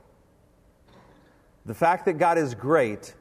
[1.66, 3.12] The fact that God is great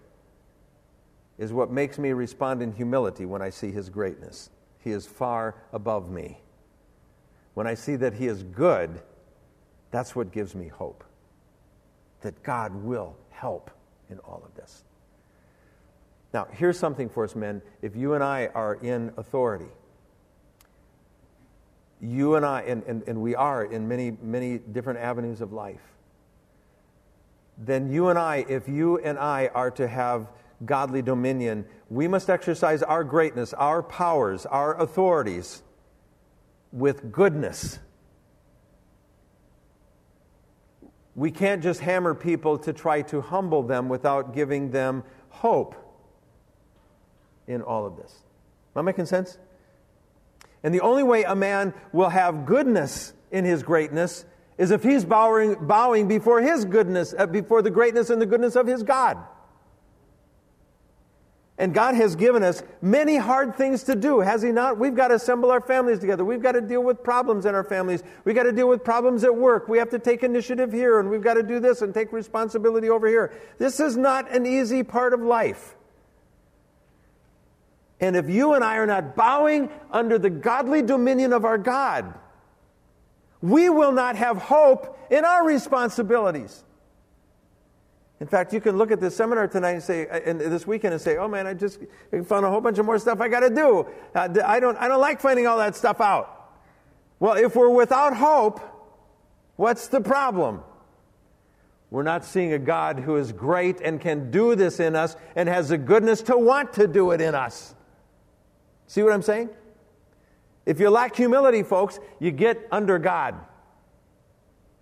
[1.37, 4.51] is what makes me respond in humility when I see His greatness.
[4.79, 6.37] He is far above me.
[7.55, 9.01] When I see that He is good,
[9.91, 11.03] that's what gives me hope.
[12.21, 13.71] That God will help
[14.09, 14.83] in all of this.
[16.33, 17.61] Now, here's something for us men.
[17.81, 19.69] If you and I are in authority,
[22.01, 25.81] you and I, and, and, and we are in many, many different avenues of life,
[27.57, 30.27] then you and I, if you and I are to have
[30.65, 35.63] godly dominion, we must exercise our greatness, our powers, our authorities
[36.71, 37.79] with goodness.
[41.17, 45.75] We can't just hammer people to try to humble them without giving them hope
[47.47, 48.13] in all of this.
[48.75, 49.39] Am I making sense?
[50.63, 54.25] And the only way a man will have goodness in his greatness
[54.59, 58.55] is if he's bowing, bowing before his goodness, uh, before the greatness and the goodness
[58.55, 59.17] of his God.
[61.59, 64.77] And God has given us many hard things to do, has He not?
[64.77, 66.23] We've got to assemble our families together.
[66.23, 68.03] We've got to deal with problems in our families.
[68.25, 69.67] We've got to deal with problems at work.
[69.67, 72.89] We have to take initiative here, and we've got to do this and take responsibility
[72.89, 73.33] over here.
[73.57, 75.75] This is not an easy part of life.
[77.99, 82.13] And if you and I are not bowing under the godly dominion of our God,
[83.41, 86.63] we will not have hope in our responsibilities.
[88.19, 91.01] In fact, you can look at this seminar tonight and say, and this weekend and
[91.01, 91.79] say, oh man, I just
[92.25, 93.87] found a whole bunch of more stuff I got to do.
[94.15, 96.51] Uh, I, don't, I don't like finding all that stuff out.
[97.19, 98.59] Well, if we're without hope,
[99.55, 100.61] what's the problem?
[101.91, 105.47] We're not seeing a God who is great and can do this in us and
[105.47, 107.75] has the goodness to want to do it in us.
[108.87, 109.49] See what I'm saying?
[110.65, 113.35] If you lack humility, folks, you get under God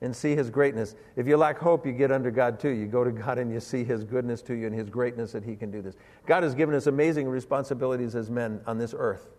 [0.02, 0.96] and see His greatness.
[1.16, 2.70] If you lack hope, you get under God too.
[2.70, 5.44] You go to God and you see His goodness to you and His greatness that
[5.44, 5.96] He can do this.
[6.26, 9.30] God has given us amazing responsibilities as men on this earth.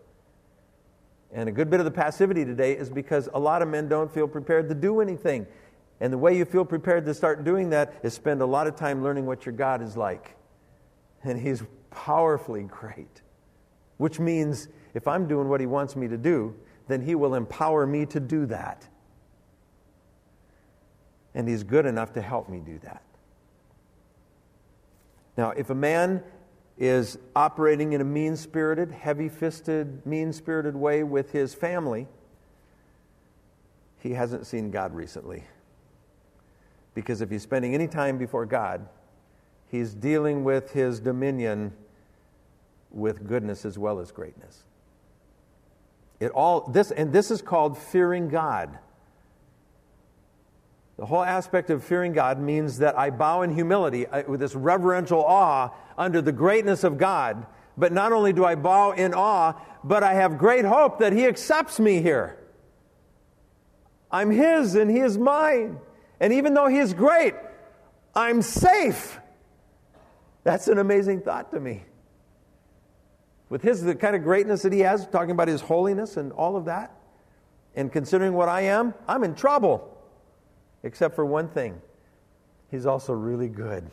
[1.32, 4.10] And a good bit of the passivity today is because a lot of men don't
[4.10, 5.46] feel prepared to do anything.
[6.00, 8.76] And the way you feel prepared to start doing that is spend a lot of
[8.76, 10.36] time learning what your God is like.
[11.24, 13.22] And He's powerfully great
[13.98, 16.54] which means if I'm doing what He wants me to do,
[16.88, 18.86] then He will empower me to do that.
[21.36, 23.02] And He's good enough to help me do that.
[25.36, 26.22] Now, if a man
[26.78, 32.06] is operating in a mean spirited, heavy fisted, mean spirited way with his family,
[33.98, 35.44] he hasn't seen God recently.
[36.94, 38.88] Because if he's spending any time before God,
[39.68, 41.72] he's dealing with his dominion
[42.90, 44.64] with goodness as well as greatness.
[46.18, 48.78] It all this and this is called fearing God.
[50.96, 54.54] The whole aspect of fearing God means that I bow in humility uh, with this
[54.54, 57.46] reverential awe under the greatness of God.
[57.76, 61.26] But not only do I bow in awe, but I have great hope that He
[61.26, 62.38] accepts me here.
[64.10, 65.78] I'm His and He is mine.
[66.18, 67.34] And even though He is great,
[68.14, 69.18] I'm safe.
[70.44, 71.84] That's an amazing thought to me.
[73.50, 76.56] With His, the kind of greatness that He has, talking about His holiness and all
[76.56, 76.96] of that,
[77.74, 79.92] and considering what I am, I'm in trouble.
[80.86, 81.80] Except for one thing
[82.70, 83.90] He's also really good.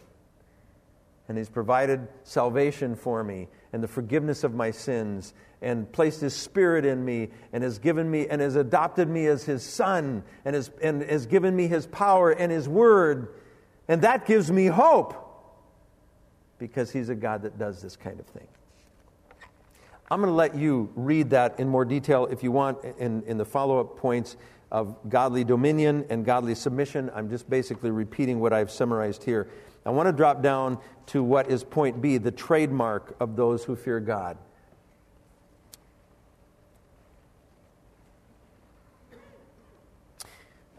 [1.28, 6.36] And He's provided salvation for me and the forgiveness of my sins and placed His
[6.36, 10.56] Spirit in me and has given me and has adopted me as His Son and
[10.56, 13.34] has, and has given me His power and His Word.
[13.88, 15.16] And that gives me hope
[16.60, 18.48] because He's a God that does this kind of thing.
[20.12, 23.38] I'm going to let you read that in more detail if you want in, in
[23.38, 24.38] the follow up points
[24.74, 27.12] of godly dominion and godly submission.
[27.14, 29.48] I'm just basically repeating what I've summarized here.
[29.86, 33.76] I want to drop down to what is point B, the trademark of those who
[33.76, 34.38] fear God.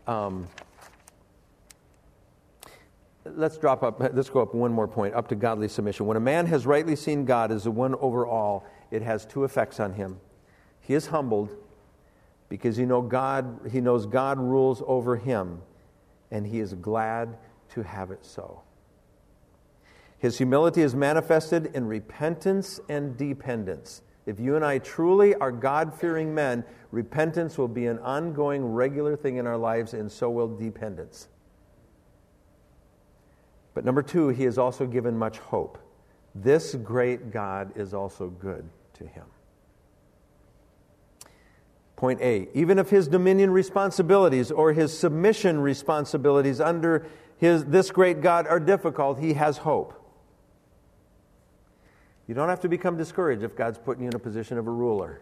[0.09, 0.49] Um,
[3.25, 6.05] let's drop up, let's go up one more point, up to godly submission.
[6.07, 9.45] When a man has rightly seen God as the one over all, it has two
[9.45, 10.19] effects on him.
[10.81, 11.57] He is humbled
[12.49, 15.61] because you know God, he knows God rules over him,
[16.31, 17.37] and he is glad
[17.71, 18.63] to have it so.
[20.19, 24.03] His humility is manifested in repentance and dependence.
[24.27, 29.17] If you and I truly are God fearing men, repentance will be an ongoing, regular
[29.17, 31.29] thing in our lives, and so will dependence.
[33.75, 35.79] But number two, he has also given much hope.
[36.35, 39.25] This great God is also good to him.
[41.97, 47.07] Point A even if his dominion responsibilities or his submission responsibilities under
[47.39, 50.01] his, this great God are difficult, he has hope.
[52.27, 54.71] You don't have to become discouraged if God's putting you in a position of a
[54.71, 55.21] ruler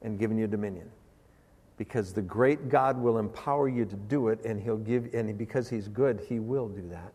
[0.00, 0.90] and giving you dominion.
[1.76, 5.68] Because the great God will empower you to do it, and He'll give, and because
[5.68, 7.12] He's good, He will do that.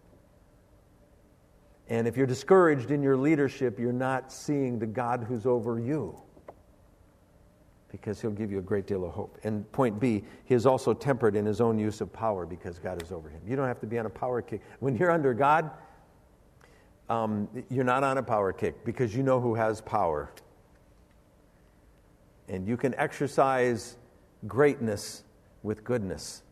[1.89, 6.20] And if you're discouraged in your leadership, you're not seeing the God who's over you
[7.89, 9.38] because he'll give you a great deal of hope.
[9.43, 13.01] And point B, he is also tempered in his own use of power because God
[13.01, 13.41] is over him.
[13.47, 14.61] You don't have to be on a power kick.
[14.79, 15.71] When you're under God,
[17.09, 20.31] um, you're not on a power kick because you know who has power.
[22.49, 23.97] And you can exercise
[24.47, 25.23] greatness
[25.63, 26.43] with goodness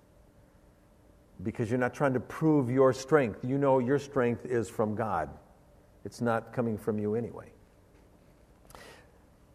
[1.43, 3.43] because you're not trying to prove your strength.
[3.43, 5.29] You know your strength is from God,
[6.05, 7.51] it's not coming from you anyway.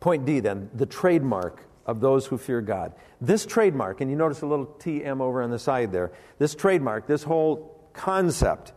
[0.01, 2.93] Point D then, the trademark of those who fear God.
[3.21, 7.07] This trademark, and you notice a little TM over on the side there, this trademark,
[7.07, 8.73] this whole concept,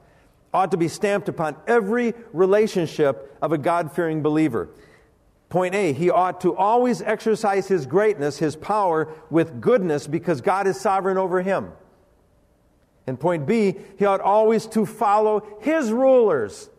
[0.53, 4.69] ought to be stamped upon every relationship of a God fearing believer.
[5.49, 10.65] Point A, he ought to always exercise his greatness, his power, with goodness because God
[10.67, 11.71] is sovereign over him.
[13.05, 16.69] And point B, he ought always to follow his rulers.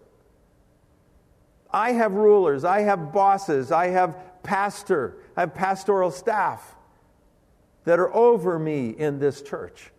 [1.70, 6.74] I have rulers, I have bosses, I have pastor, I have pastoral staff
[7.84, 9.90] that are over me in this church.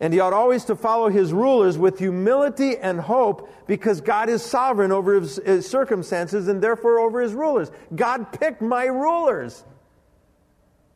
[0.00, 4.42] And he ought always to follow his rulers with humility and hope because God is
[4.42, 7.70] sovereign over his, his, circumstances and therefore over his rulers.
[7.94, 9.62] God picked my rulers.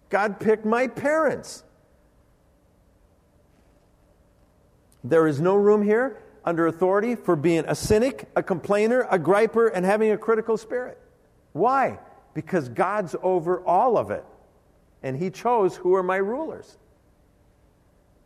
[0.08, 1.64] God picked my parents.
[5.02, 9.70] There is no room here under authority for being a cynic, a complainer, a griper,
[9.72, 10.98] and having a critical spirit.
[11.52, 11.98] Why?
[12.34, 14.24] Because God's over all of it.
[15.02, 16.76] And He chose who are my rulers.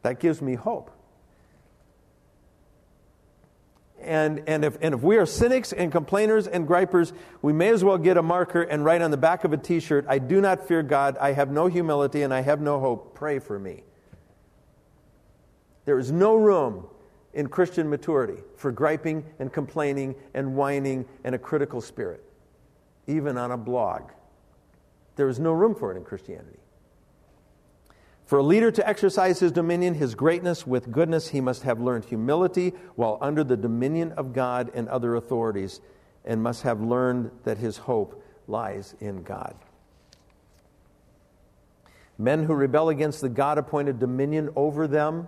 [0.02, 0.90] That gives me hope.
[4.00, 7.12] And, and, if, and if we are cynics and complainers and gripers,
[7.42, 9.80] we may as well get a marker and write on the back of a t
[9.80, 13.14] shirt, I do not fear God, I have no humility, and I have no hope.
[13.14, 13.82] Pray for me.
[15.84, 16.86] There is no room
[17.34, 22.24] in Christian maturity for griping and complaining and whining and a critical spirit,
[23.08, 24.10] even on a blog.
[25.16, 26.60] There is no room for it in Christianity.
[28.24, 32.04] For a leader to exercise his dominion, his greatness with goodness, he must have learned
[32.04, 35.80] humility while under the dominion of God and other authorities,
[36.24, 39.56] and must have learned that his hope lies in God.
[42.18, 45.26] Men who rebel against the God appointed dominion over them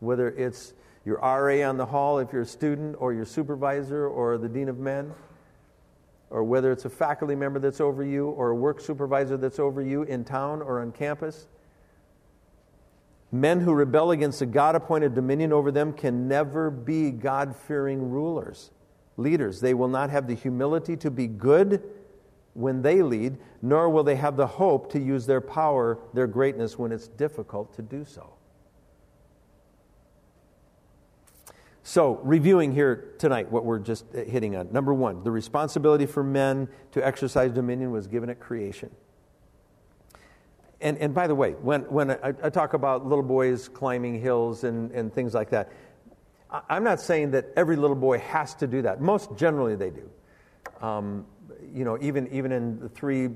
[0.00, 0.74] whether it's
[1.04, 4.68] your RA on the hall if you're a student, or your supervisor, or the dean
[4.68, 5.12] of men,
[6.30, 9.80] or whether it's a faculty member that's over you, or a work supervisor that's over
[9.80, 11.48] you in town or on campus.
[13.30, 18.10] Men who rebel against a God appointed dominion over them can never be God fearing
[18.10, 18.70] rulers,
[19.16, 19.60] leaders.
[19.60, 21.82] They will not have the humility to be good
[22.54, 26.78] when they lead, nor will they have the hope to use their power, their greatness,
[26.78, 28.37] when it's difficult to do so.
[31.88, 34.70] So, reviewing here tonight what we're just hitting on.
[34.70, 38.90] Number one, the responsibility for men to exercise dominion was given at creation.
[40.82, 44.64] And, and by the way, when, when I, I talk about little boys climbing hills
[44.64, 45.72] and, and things like that,
[46.68, 49.00] I'm not saying that every little boy has to do that.
[49.00, 50.10] Most generally they do.
[50.82, 51.24] Um,
[51.72, 53.28] you know, even, even in the three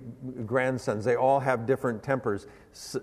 [0.44, 2.46] grandsons, they all have different tempers.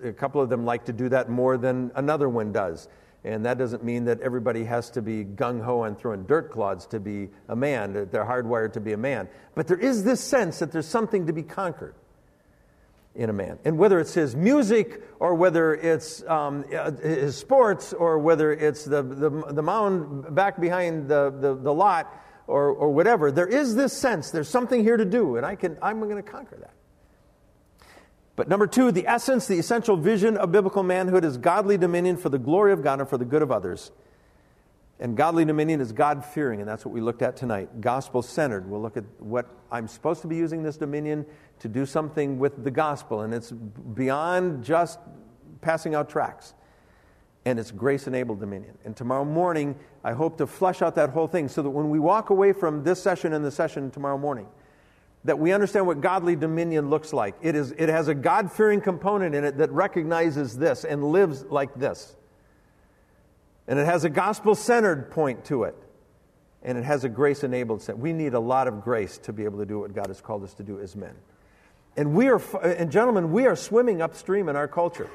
[0.04, 2.86] A couple of them like to do that more than another one does.
[3.22, 6.86] And that doesn't mean that everybody has to be gung ho and throwing dirt clods
[6.86, 9.28] to be a man, that they're hardwired to be a man.
[9.54, 11.94] But there is this sense that there's something to be conquered
[13.14, 13.58] in a man.
[13.64, 16.64] And whether it's his music or whether it's um,
[17.02, 22.10] his sports or whether it's the, the, the mound back behind the, the, the lot
[22.46, 25.76] or, or whatever, there is this sense there's something here to do, and I can,
[25.82, 26.72] I'm going to conquer that.
[28.40, 32.30] But number two, the essence, the essential vision of biblical manhood is godly dominion for
[32.30, 33.92] the glory of God and for the good of others.
[34.98, 37.82] And godly dominion is God fearing, and that's what we looked at tonight.
[37.82, 38.66] Gospel centered.
[38.66, 41.26] We'll look at what I'm supposed to be using this dominion
[41.58, 45.00] to do something with the gospel, and it's beyond just
[45.60, 46.54] passing out tracts.
[47.44, 48.78] And it's grace enabled dominion.
[48.86, 51.98] And tomorrow morning, I hope to flesh out that whole thing so that when we
[51.98, 54.46] walk away from this session and the session tomorrow morning,
[55.24, 57.34] that we understand what godly dominion looks like.
[57.42, 61.44] It, is, it has a God fearing component in it that recognizes this and lives
[61.44, 62.16] like this.
[63.68, 65.76] And it has a gospel centered point to it.
[66.62, 67.98] And it has a grace enabled set.
[67.98, 70.42] We need a lot of grace to be able to do what God has called
[70.42, 71.14] us to do as men.
[71.96, 75.10] And we are, and gentlemen, we are swimming upstream in our culture.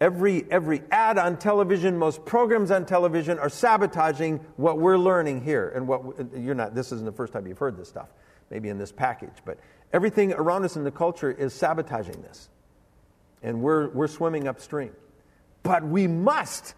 [0.00, 5.72] Every, every ad on television, most programs on television are sabotaging what we're learning here.
[5.74, 6.02] And what
[6.36, 8.08] you're not, this isn't the first time you've heard this stuff
[8.54, 9.34] maybe in this package.
[9.44, 9.58] But
[9.92, 12.48] everything around us in the culture is sabotaging this.
[13.42, 14.92] And we're, we're swimming upstream.
[15.64, 16.74] But we must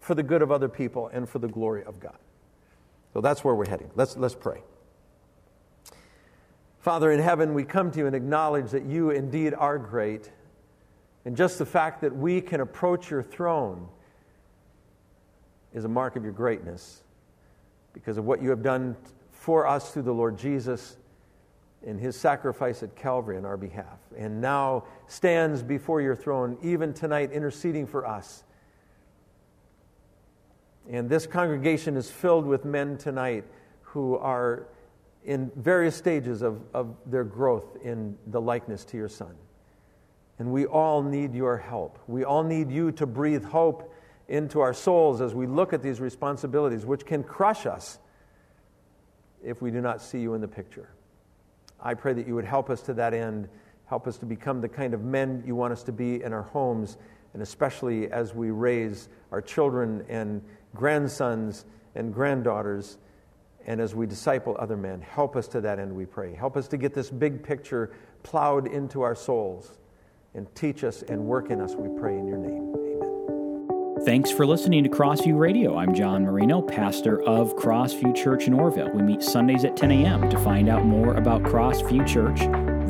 [0.00, 2.18] for the good of other people and for the glory of God.
[3.12, 3.90] So that's where we're heading.
[3.94, 4.60] Let's, let's pray.
[6.80, 10.28] Father in heaven, we come to you and acknowledge that you indeed are great.
[11.24, 13.86] And just the fact that we can approach your throne
[15.72, 17.04] is a mark of your greatness
[17.92, 18.96] because of what you have done
[19.30, 20.96] for us through the Lord Jesus
[21.84, 26.92] in his sacrifice at Calvary on our behalf, and now stands before your throne, even
[26.92, 28.42] tonight, interceding for us.
[30.90, 33.44] And this congregation is filled with men tonight
[33.82, 34.66] who are
[35.24, 39.34] in various stages of, of their growth in the likeness to your Son.
[40.38, 41.98] And we all need your help.
[42.06, 43.94] We all need you to breathe hope
[44.28, 47.98] into our souls as we look at these responsibilities, which can crush us
[49.42, 50.88] if we do not see you in the picture.
[51.84, 53.48] I pray that you would help us to that end,
[53.86, 56.42] help us to become the kind of men you want us to be in our
[56.42, 56.96] homes,
[57.34, 60.42] and especially as we raise our children and
[60.74, 62.98] grandsons and granddaughters,
[63.66, 65.00] and as we disciple other men.
[65.00, 66.34] Help us to that end, we pray.
[66.34, 67.92] Help us to get this big picture
[68.22, 69.78] plowed into our souls,
[70.34, 72.83] and teach us and work in us, we pray in your name.
[74.04, 75.78] Thanks for listening to Crossview Radio.
[75.78, 78.92] I'm John Marino, pastor of Crossview Church in Orrville.
[78.92, 80.28] We meet Sundays at 10 a.m.
[80.28, 82.40] To find out more about Crossview Church,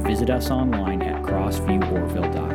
[0.04, 2.53] visit us online at crossvieworville.com.